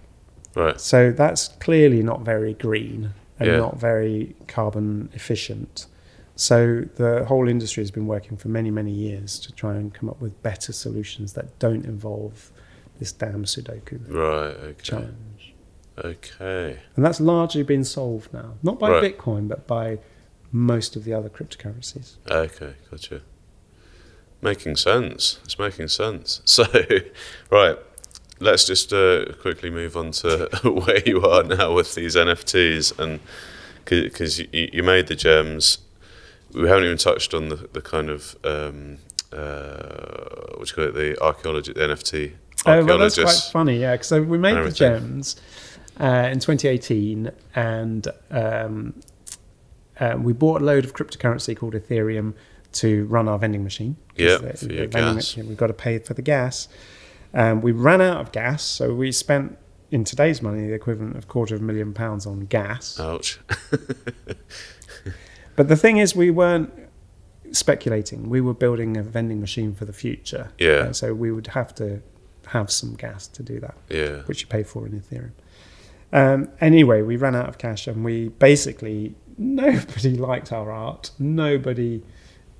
[0.54, 0.80] Right.
[0.80, 3.56] So that's clearly not very green and Yeah.
[3.56, 5.86] not very carbon efficient.
[6.36, 10.08] So the whole industry has been working for many, many years to try and come
[10.08, 12.50] up with better solutions that don't involve
[13.04, 14.56] this damn Sudoku Right.
[14.70, 14.82] Okay.
[14.82, 15.54] challenge.
[16.02, 16.78] Okay.
[16.96, 19.18] And that's largely been solved now, not by Right.
[19.18, 19.98] Bitcoin, but by
[20.50, 22.14] most of the other cryptocurrencies.
[22.30, 22.74] Okay.
[22.90, 23.20] Gotcha.
[24.40, 25.38] Making sense.
[25.44, 26.40] It's making sense.
[26.46, 26.64] So,
[27.50, 27.76] right.
[28.40, 33.20] Let's just uh, quickly move on to where you are now with these NFTs, and
[33.84, 35.78] because you, you made the gems,
[36.52, 38.98] we haven't even touched on the, the kind of um,
[39.32, 42.32] uh, what do you call it, the archaeology, the NFT
[42.66, 43.96] Oh, well, that's quite funny, yeah.
[44.00, 45.36] So we made the gems
[46.00, 49.00] uh, in 2018, and um,
[50.00, 52.34] uh, we bought a load of cryptocurrency called Ethereum
[52.72, 53.96] to run our vending machine.
[54.16, 55.14] Yeah, the- for the your vending gas.
[55.16, 56.68] machine, We've got to pay for the gas.
[57.32, 59.58] Um, we ran out of gas, so we spent
[59.90, 62.98] in today's money the equivalent of quarter of a million pounds on gas.
[62.98, 63.38] Ouch.
[65.56, 66.72] But the thing is, we weren't
[67.52, 68.28] speculating.
[68.28, 70.50] We were building a vending machine for the future.
[70.58, 70.70] Yeah.
[70.88, 72.02] Uh, so we would have to
[72.46, 73.74] have some gas to do that.
[73.88, 74.18] yeah.
[74.22, 75.32] which you pay for in Ethereum.
[76.12, 81.10] Um, anyway, we ran out of cash and we basically, nobody liked our art.
[81.18, 82.02] Nobody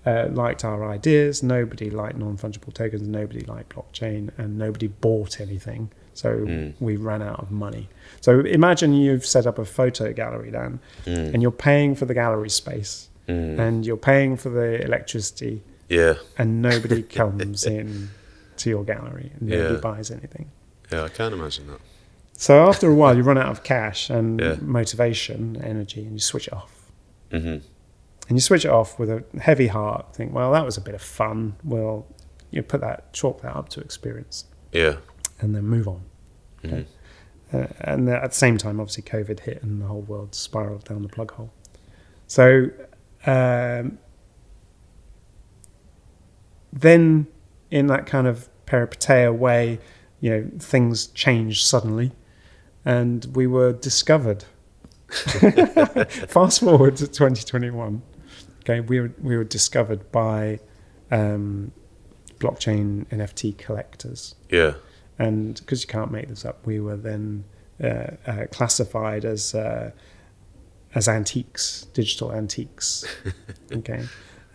[0.05, 1.43] uh, liked our ideas.
[1.43, 3.07] Nobody liked non fungible tokens.
[3.09, 5.91] Nobody liked blockchain and nobody bought anything.
[6.15, 6.75] So Mm.
[6.81, 7.89] we ran out of money.
[8.21, 11.35] So imagine you've set up a photo gallery, Dan, Mm.
[11.35, 13.59] and you're paying for the gallery space Mm.
[13.59, 16.15] and you're paying for the electricity Yeah.
[16.39, 18.11] and nobody comes in
[18.59, 20.51] to your gallery and nobody buys anything.
[20.93, 21.05] Yeah.
[21.05, 21.81] I can't imagine that.
[22.37, 24.57] So after a while, you run out of cash and Yeah.
[24.61, 26.91] motivation, energy, and you switch it off.
[27.31, 27.59] hmm
[28.29, 30.15] And you switch it off with a heavy heart.
[30.15, 31.57] Think, well, that was a bit of fun.
[31.63, 32.07] Well,
[32.51, 34.97] you put that, chalk that up to experience, Yeah.
[35.41, 36.03] and then move on.
[36.63, 36.87] Mhm.
[37.53, 41.03] Uh, and at the same time, obviously, COVID hit, and the whole world spiraled down
[41.03, 41.51] the plug hole.
[42.27, 42.71] So
[43.27, 43.99] um,
[46.73, 47.27] then,
[47.75, 49.81] in that kind of peripeteia way,
[50.21, 52.13] you know, things changed suddenly,
[52.85, 54.45] and we were discovered.
[56.29, 58.03] Fast forward to 2021.
[58.61, 60.61] Okay, we were we were discovered by
[61.11, 61.73] um,
[62.39, 64.75] blockchain NFT collectors, Yeah.
[65.19, 67.45] and because you can't make this up, we were then
[67.83, 69.91] uh, uh, classified as uh,
[70.95, 73.05] as antiques, digital antiques.
[73.73, 74.05] okay,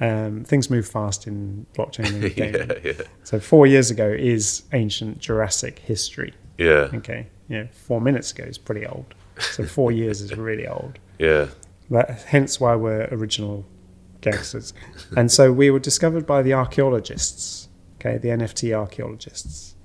[0.02, 2.70] um, things move fast in blockchain and gaming.
[2.84, 2.92] yeah.
[2.98, 3.02] Yeah.
[3.24, 6.34] So four years ago is ancient Jurassic history.
[6.58, 6.90] Yeah.
[6.94, 9.14] Okay, yeah, four minutes ago is pretty old.
[9.40, 11.00] So four years is really old.
[11.18, 11.48] Yeah.
[11.90, 13.66] That, hence why we're original
[14.22, 14.74] gangsters.
[15.18, 17.68] and so we were discovered by the archaeologists,
[18.00, 19.76] okay, the NFT archaeologists.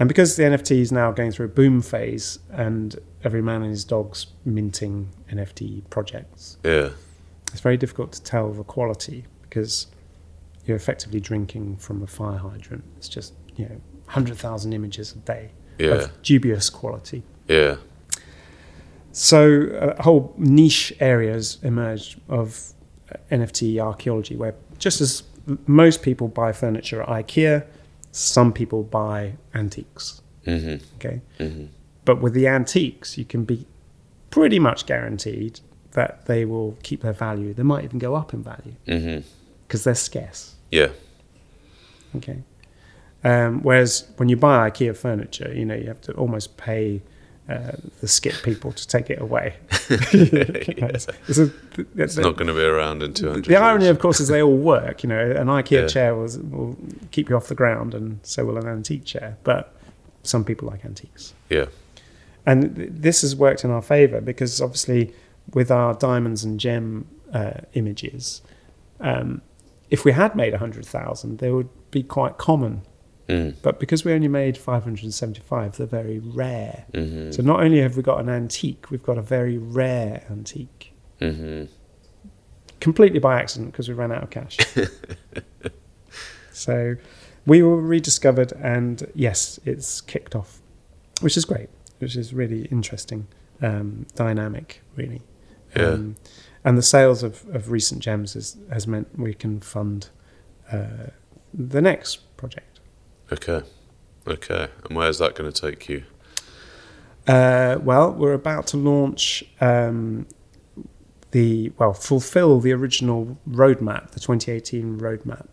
[0.00, 3.70] And because the NFT is now going through a boom phase and every man and
[3.70, 6.90] his dog's minting NFT projects, Yeah.
[7.52, 9.86] It's very difficult to tell the quality because
[10.66, 12.84] you're effectively drinking from a fire hydrant.
[12.98, 15.90] It's just, you know, 100,000 images a day Yeah.
[15.92, 17.22] of dubious quality.
[17.48, 17.76] Yeah.
[19.12, 22.72] So uh, whole niche areas emerged of
[23.12, 25.22] uh, NFT archaeology, where just as
[25.66, 27.64] most people buy furniture at IKEA,
[28.12, 30.20] some people buy antiques.
[30.44, 31.66] hmm Okay, hmm
[32.04, 33.66] but with the antiques, you can be
[34.30, 35.60] pretty much guaranteed
[35.98, 37.52] that they will keep their value.
[37.52, 38.74] They might even go up in value
[39.66, 40.54] because they're scarce.
[40.70, 40.90] Yeah.
[42.16, 42.38] Okay.
[43.24, 47.02] Um, whereas when you buy IKEA furniture, you know you have to almost pay
[47.48, 49.56] uh, the skip people to take it away.
[49.90, 51.50] it's, it's a,
[51.96, 54.56] It's not going to be around in 200 the irony, of course, is they all
[54.56, 55.02] work.
[55.02, 55.86] You know, an IKEA Yeah.
[55.88, 56.76] chair was, will
[57.10, 59.36] keep you off the ground, and so will an antique chair.
[59.44, 59.74] But
[60.22, 61.34] some people like antiques.
[61.50, 61.66] Yeah.
[62.46, 65.12] and th- this has worked in our favor because obviously
[65.54, 68.42] with our diamonds and gem uh, images,
[69.00, 69.42] um,
[69.90, 72.82] if we had made 100,000, they would be quite common.
[73.28, 73.54] Mm.
[73.62, 76.84] But because we only made 575, they're very rare.
[76.94, 80.92] hmm So not only have we got an antique, we've got a very rare antique.
[81.18, 81.64] hmm
[82.80, 84.56] Completely by accident because we ran out of cash.
[86.52, 86.94] so
[87.44, 90.60] we were rediscovered, and yes, it's kicked off,
[91.20, 91.68] which is great,
[91.98, 93.26] which is really interesting,
[93.62, 95.22] um, dynamic, really.
[95.78, 95.90] Yeah.
[95.90, 96.16] Um,
[96.64, 100.10] and the sales of, of recent gems has, has meant we can fund
[100.70, 101.10] uh,
[101.54, 102.80] the next project.
[103.32, 103.62] Okay.
[104.26, 104.68] Okay.
[104.84, 106.04] And where's that going to take you?
[107.26, 110.26] Uh, well, we're about to launch um,
[111.30, 115.46] the well, fulfill the original roadmap, the 2018 roadmap.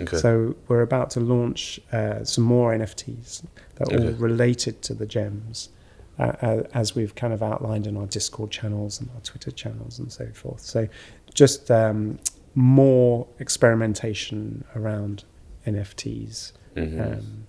[0.00, 0.16] Okay.
[0.18, 3.44] So we're about to launch uh, some more NFTs
[3.76, 5.70] that are all related to the gems,
[6.18, 10.10] uh, as we've kind of outlined in our Discord channels and our Twitter channels and
[10.12, 10.60] so forth.
[10.60, 10.88] So
[11.34, 12.18] just um,
[12.54, 15.24] more experimentation around
[15.66, 16.52] NFTs.
[16.74, 17.46] hmm Um,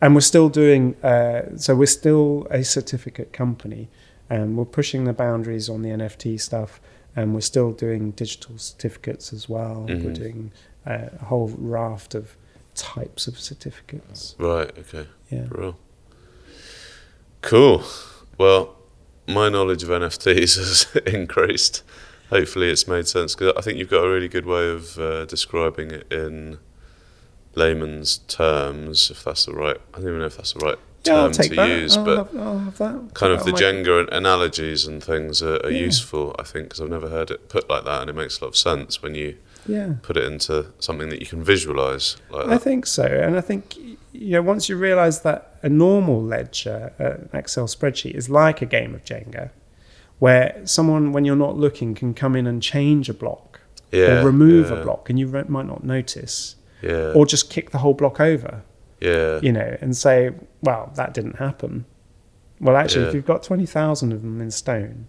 [0.00, 3.88] and we're still doing, uh, so we're still a certificate company,
[4.28, 6.80] and we're pushing the boundaries on the NFT stuff,
[7.14, 9.86] and we're still doing digital certificates as well.
[9.88, 10.14] We're Mhm.
[10.14, 10.52] doing
[10.86, 12.36] uh, a whole raft of
[12.74, 14.36] types of certificates.
[14.38, 14.70] right.
[14.78, 15.06] Okay.
[15.30, 15.46] Yeah.
[15.48, 15.76] Bro.
[17.42, 17.82] Cool.
[18.38, 18.76] Well,
[19.28, 21.82] my knowledge of NFTs has increased.
[22.30, 25.24] Hopefully, it's made sense because I think you've got a really good way of uh,
[25.26, 26.58] describing it in
[27.54, 29.76] layman's terms, if that's the right.
[29.94, 31.68] I don't even know if that's the right Yeah, term to that.
[31.68, 32.92] use, I'll, but have, I'll have that.
[32.92, 35.84] kind Put of the Jenga analogies and things are, are Yeah.
[35.84, 36.34] useful.
[36.38, 38.48] I think because I've never heard it put like that, and it makes a lot
[38.48, 39.36] of sense when you
[39.66, 39.94] Yeah.
[40.02, 42.62] put it into something that you can visualize like I that.
[42.62, 43.76] think so, and I think
[44.18, 48.62] you know once you realise that a normal ledger, uh, an Excel spreadsheet, is like
[48.62, 49.50] a game of Jenga,
[50.18, 53.60] where someone, when you're not looking, can come in and change a block
[53.92, 54.20] Yeah.
[54.22, 57.12] or remove yeah, a block, and you re- might not notice, Yeah.
[57.14, 58.62] or just kick the whole block over,
[59.00, 59.38] yeah.
[59.42, 60.30] you know, and say,
[60.62, 61.84] "Well, that didn't happen."
[62.60, 65.06] Well, actually, if you've got twenty thousand of them in stone,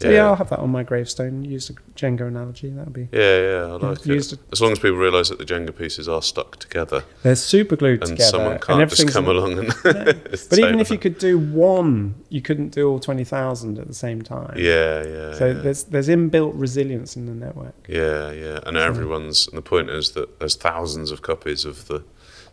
[0.00, 0.14] so Yeah.
[0.14, 0.26] yeah.
[0.28, 1.44] I'll have that on my gravestone.
[1.44, 2.70] Use a Jenga analogy.
[2.70, 3.08] That would be.
[3.12, 4.40] Yeah, yeah, I like used it.
[4.40, 4.46] it.
[4.52, 8.00] As long as people realise that the Jenga pieces are stuck together They're super glued
[8.02, 9.68] and together, someone can't just come in- along and.
[10.50, 13.94] But even if you could do one, you couldn't do all twenty thousand at the
[13.94, 14.54] same time.
[14.56, 15.34] Yeah, yeah.
[15.34, 15.52] So yeah.
[15.54, 17.74] there's there's inbuilt resilience in the network.
[17.88, 18.60] Yeah, yeah.
[18.66, 19.48] And everyone's.
[19.48, 22.02] And the point is that there's thousands of copies of the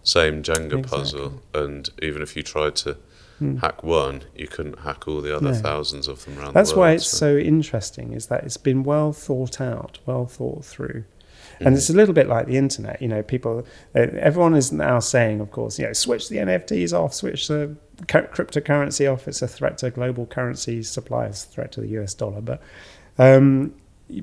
[0.04, 1.42] same Jenga puzzle.
[1.54, 2.98] And even if you tried to
[3.40, 3.58] Hmm.
[3.58, 5.54] hack one, you couldn't hack all the other No.
[5.54, 6.88] thousands of them around That's the world.
[6.90, 8.14] why it's so interesting.
[8.14, 11.04] Is that it's been well thought out, well thought through.
[11.60, 11.78] And Mhm.
[11.78, 13.22] it's a little bit like the internet, you know.
[13.24, 13.66] People,
[13.96, 17.76] uh, everyone is now saying, of course, you know, switch the NFTs off, switch the
[18.08, 19.28] cryptocurrency off.
[19.28, 22.42] It's a threat to global currency supply, it's a threat to the US dollar.
[22.42, 22.62] But,
[23.18, 23.74] um,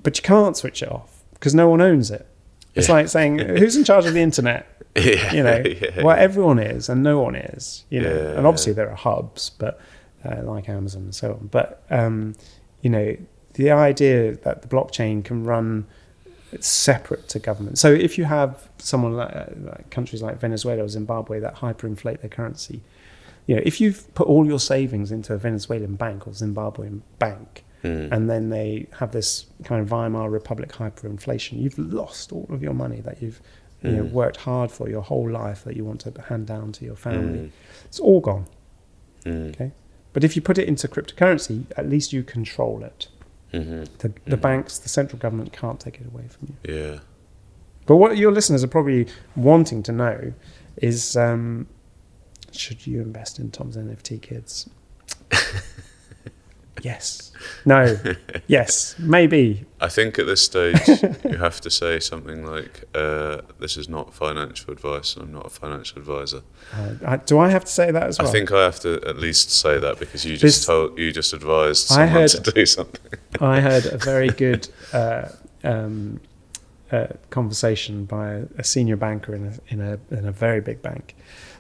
[0.02, 2.26] but you can't switch it off because no one owns it.
[2.74, 2.94] It's Yeah.
[2.94, 4.66] like saying, who's in charge of the internet?
[5.10, 8.08] yeah, you know, yeah, well, everyone is, and no one is, you know.
[8.14, 9.80] Yeah, and obviously there are hubs, but
[10.24, 11.48] uh, like Amazon and so on.
[11.48, 12.34] But um,
[12.82, 13.16] you know,
[13.54, 15.86] the idea that the blockchain can run
[16.60, 17.78] separate to government.
[17.78, 22.20] So if you have someone like, uh, like countries like Venezuela or Zimbabwe that hyperinflate
[22.20, 22.80] their currency,
[23.46, 27.64] you know, if you've put all your savings into a Venezuelan bank or Zimbabwean bank,
[27.82, 28.10] Mm.
[28.12, 32.72] and then they have this kind of Weimar Republic hyperinflation, you've lost all of your
[32.72, 33.42] money that you've
[33.84, 34.10] you know, Mm.
[34.12, 37.38] worked hard for your whole life that you want to hand down to your family.
[37.38, 37.50] Mm.
[37.84, 38.46] It's all gone.
[39.24, 39.50] Mm.
[39.50, 39.70] Okay.
[40.12, 43.08] But if you put it into cryptocurrency, at least you control it.
[43.52, 43.86] Mhm.
[43.98, 44.40] The, the Mhm.
[44.40, 46.74] banks, the central government can't take it away from you.
[46.74, 46.98] Yeah.
[47.86, 49.06] But what your listeners are probably
[49.36, 50.32] wanting to know
[50.76, 51.66] is um,
[52.52, 54.68] should you invest in Tom's NFT kids?
[56.82, 57.32] yes.
[57.66, 57.96] No.
[58.46, 58.94] yes.
[58.98, 59.64] Maybe.
[59.80, 60.80] I think at this stage
[61.24, 65.46] you have to say something like, uh, "This is not financial advice, and I'm not
[65.46, 66.40] a financial advisor."
[66.72, 68.28] Uh, I, do I have to say that as well?
[68.28, 71.12] I think I have to at least say that because you This- just told, you
[71.12, 73.12] just advised I someone heard- to do something.
[73.40, 75.28] I heard a very good uh,
[75.64, 76.20] um,
[76.90, 80.80] uh, conversation by a, a senior banker in a, in a in a very big
[80.80, 81.14] bank.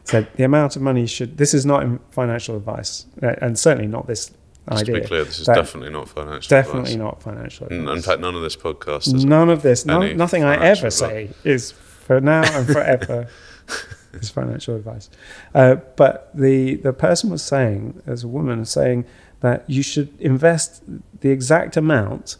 [0.04, 1.36] Said the amount of money should.
[1.38, 4.30] This is not financial advice, uh, and certainly not this
[4.70, 6.96] Just to be clear, this is That- definitely not financial Definitely advice.
[6.96, 7.96] not financial advice.
[7.96, 9.24] In fact, none of this podcast is.
[9.24, 13.28] None of this, no, any nothing I ever say is for now and forever
[14.14, 15.10] is financial advice.
[15.54, 19.04] Uh, but the the person was saying, as a woman, saying
[19.40, 20.82] that you should invest
[21.20, 22.36] the exact amount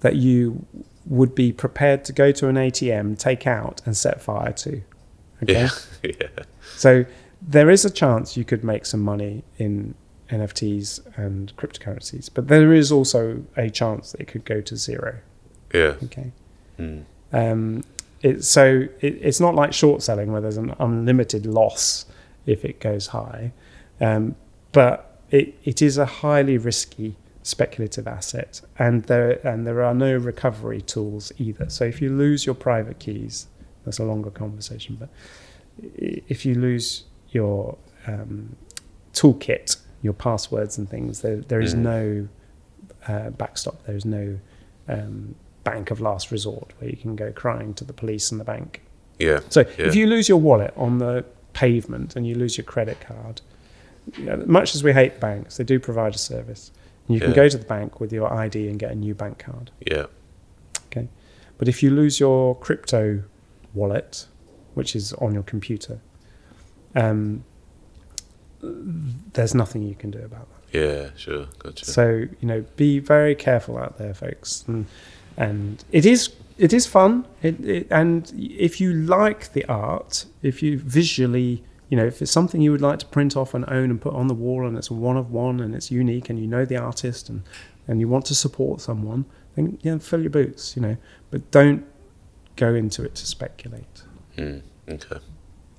[0.00, 0.64] that you
[1.06, 4.80] would be prepared to go to an ATM, take out, and set fire to.
[5.42, 5.68] Okay, Yeah,
[6.02, 6.44] yeah,
[6.76, 7.04] so
[7.42, 9.94] there is a chance you could make some money in
[10.30, 12.30] NFTs and cryptocurrencies.
[12.32, 15.18] But there is also a chance that it could go to zero.
[15.74, 15.94] Yeah.
[16.04, 16.32] Okay.
[16.78, 17.04] Mm.
[17.32, 17.84] Um,
[18.22, 22.06] it, so it, it's not like short selling where there's an unlimited loss
[22.46, 23.52] if it goes high,
[24.00, 24.34] um,
[24.72, 30.16] but it, it is a highly risky speculative asset, and there and there are no
[30.16, 31.68] recovery tools either.
[31.70, 33.46] So if you lose your private keys,
[33.84, 34.96] that's a longer conversation.
[34.98, 35.08] But
[35.82, 38.56] if you lose your um,
[39.12, 41.78] toolkit, your passwords and things, there there is Mm.
[41.78, 42.28] no
[43.08, 43.84] uh, backstop.
[43.86, 44.38] There is no
[44.88, 48.44] um, bank of last resort where you can go crying to the police and the
[48.44, 48.82] bank.
[49.18, 49.40] Yeah.
[49.48, 49.86] So Yeah.
[49.86, 53.40] if you lose your wallet on the pavement and you lose your credit card,
[54.16, 56.70] you know, much as we hate banks, they do provide a service.
[57.06, 59.38] And you can go to the bank with your ID and get a new bank
[59.38, 59.70] card.
[59.86, 60.06] Yeah.
[60.86, 61.08] Okay.
[61.58, 63.22] But if you lose your crypto
[63.74, 64.26] wallet,
[64.74, 66.00] which is on your computer,
[66.94, 67.44] um,
[68.62, 70.78] there's nothing you can do about that.
[70.78, 71.10] Yeah.
[71.16, 71.46] Sure.
[71.58, 71.84] Gotcha.
[71.84, 74.64] So you know, be very careful out there, folks.
[74.66, 74.86] And
[75.36, 77.26] and it is it is fun.
[77.42, 82.30] It, it and if you like the art, if you visually, you know, if it's
[82.30, 84.76] something you would like to print off and own and put on the wall, and
[84.76, 87.42] it's one of one and it's unique, and you know the artist, and
[87.88, 89.24] and you want to support someone,
[89.54, 90.76] then yeah, fill your boots.
[90.76, 90.96] You know,
[91.30, 91.84] but don't
[92.56, 94.02] go into it to speculate.
[94.36, 94.62] Mm.
[94.88, 95.18] Okay.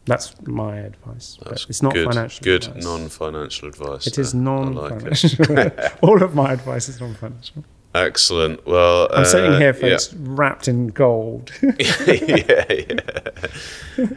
[0.06, 1.38] That's my advice.
[1.45, 2.44] That's it's not good, financial.
[2.44, 2.84] Good advice.
[2.84, 4.07] non-financial advice.
[4.07, 4.41] It is there.
[4.41, 5.94] I non like it.
[6.02, 7.64] All of my advice is non financial.
[7.94, 8.65] Excellent.
[8.65, 9.98] Well, I'm sitting uh, here, yeah.
[10.15, 11.52] wrapped in gold.
[11.61, 14.07] yeah, yeah.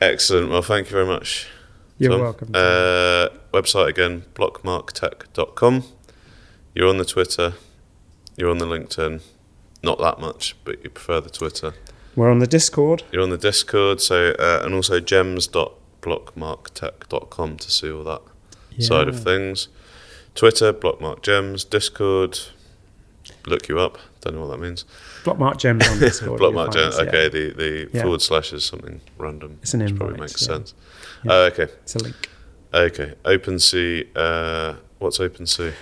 [0.00, 0.50] Excellent.
[0.50, 1.46] Well, thank you very much.
[1.98, 2.20] You're Tom.
[2.20, 2.50] welcome.
[2.52, 5.84] Uh, website again, blockmarktech.com.
[6.74, 7.54] You're on the Twitter.
[8.36, 9.22] You're on the LinkedIn.
[9.82, 11.74] Not that much, but you prefer the Twitter.
[12.20, 13.02] We're on the Discord.
[13.12, 18.20] You're on the Discord, so uh, and also gems.blockmarktech.com to see all that
[18.78, 19.68] side of things.
[20.34, 22.38] Twitter, Blockmark Gems, Discord.
[23.46, 23.96] Look you up.
[24.20, 24.84] Don't know what that means.
[25.24, 26.42] Blockmark Gems on Discord.
[26.42, 26.98] Blockmark Gems.
[26.98, 27.08] us, yeah.
[27.08, 28.02] Okay, the, the Yeah.
[28.02, 29.58] forward slash is something random.
[29.62, 30.08] It's an which invite.
[30.08, 30.46] probably makes yeah.
[30.46, 30.74] sense.
[31.24, 31.32] Yeah.
[31.32, 31.62] Oh, okay.
[31.62, 32.28] It's a link.
[32.74, 33.14] Okay.
[33.24, 34.08] OpenSea.
[34.14, 35.72] Uh, what's OpenSea?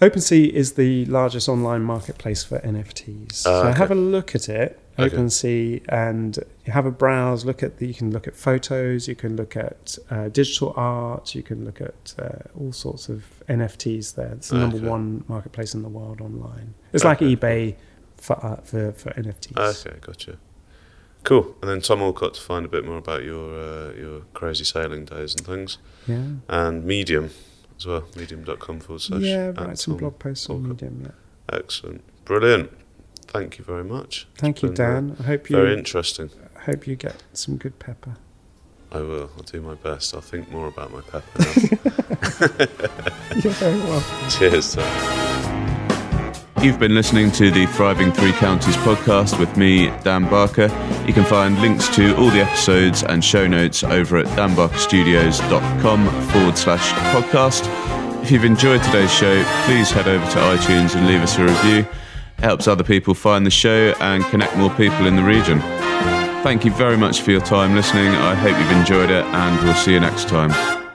[0.00, 3.44] OpenSea is the largest online marketplace for NFTs.
[3.46, 3.76] Ah, so okay.
[3.78, 5.14] have a look at it, Okay.
[5.16, 7.44] OpenSea, and you have a browse.
[7.44, 11.34] Look at the, you can look at photos, you can look at uh, digital art,
[11.34, 14.14] you can look at uh, all sorts of NFTs.
[14.16, 16.74] There, it's the number one marketplace in the world online.
[16.92, 17.26] It's Okay.
[17.26, 17.76] like eBay
[18.16, 19.86] for uh, for for NFTs.
[19.86, 20.36] Okay, gotcha.
[21.24, 21.54] Cool.
[21.60, 25.04] And then Tom Alcott to find a bit more about your uh, your crazy sailing
[25.04, 26.24] days and things, Yeah.
[26.48, 27.30] and Medium
[27.76, 28.04] as well.
[28.16, 29.22] Medium.com forward slash.
[29.22, 31.02] Yeah, write some blog posts on Medium.
[31.04, 31.56] Yeah.
[31.56, 32.02] Excellent.
[32.24, 32.70] Brilliant.
[33.28, 34.26] Thank you very much.
[34.36, 35.16] Thank you, Dan.
[35.20, 36.30] I hope you Very interesting.
[36.64, 38.16] hope you get some good pepper.
[38.90, 39.30] I will.
[39.36, 40.14] I'll do my best.
[40.14, 41.52] I'll think more about my pepper now.
[43.42, 44.30] You're very welcome.
[44.30, 45.84] Cheers, Tom.
[46.62, 50.68] You've been listening to the Thriving Three Counties podcast with me, Dan Barker.
[51.06, 56.58] You can find links to all the episodes and show notes over at danbarkerstudios.com forward
[56.58, 57.62] slash podcast.
[58.24, 61.86] If you've enjoyed today's show, please head over to iTunes and leave us a review.
[62.38, 65.58] Helps other people find the show and connect more people in the region.
[66.42, 68.08] Thank you very much for your time listening.
[68.08, 70.87] I hope you've enjoyed it, and we'll see you next time.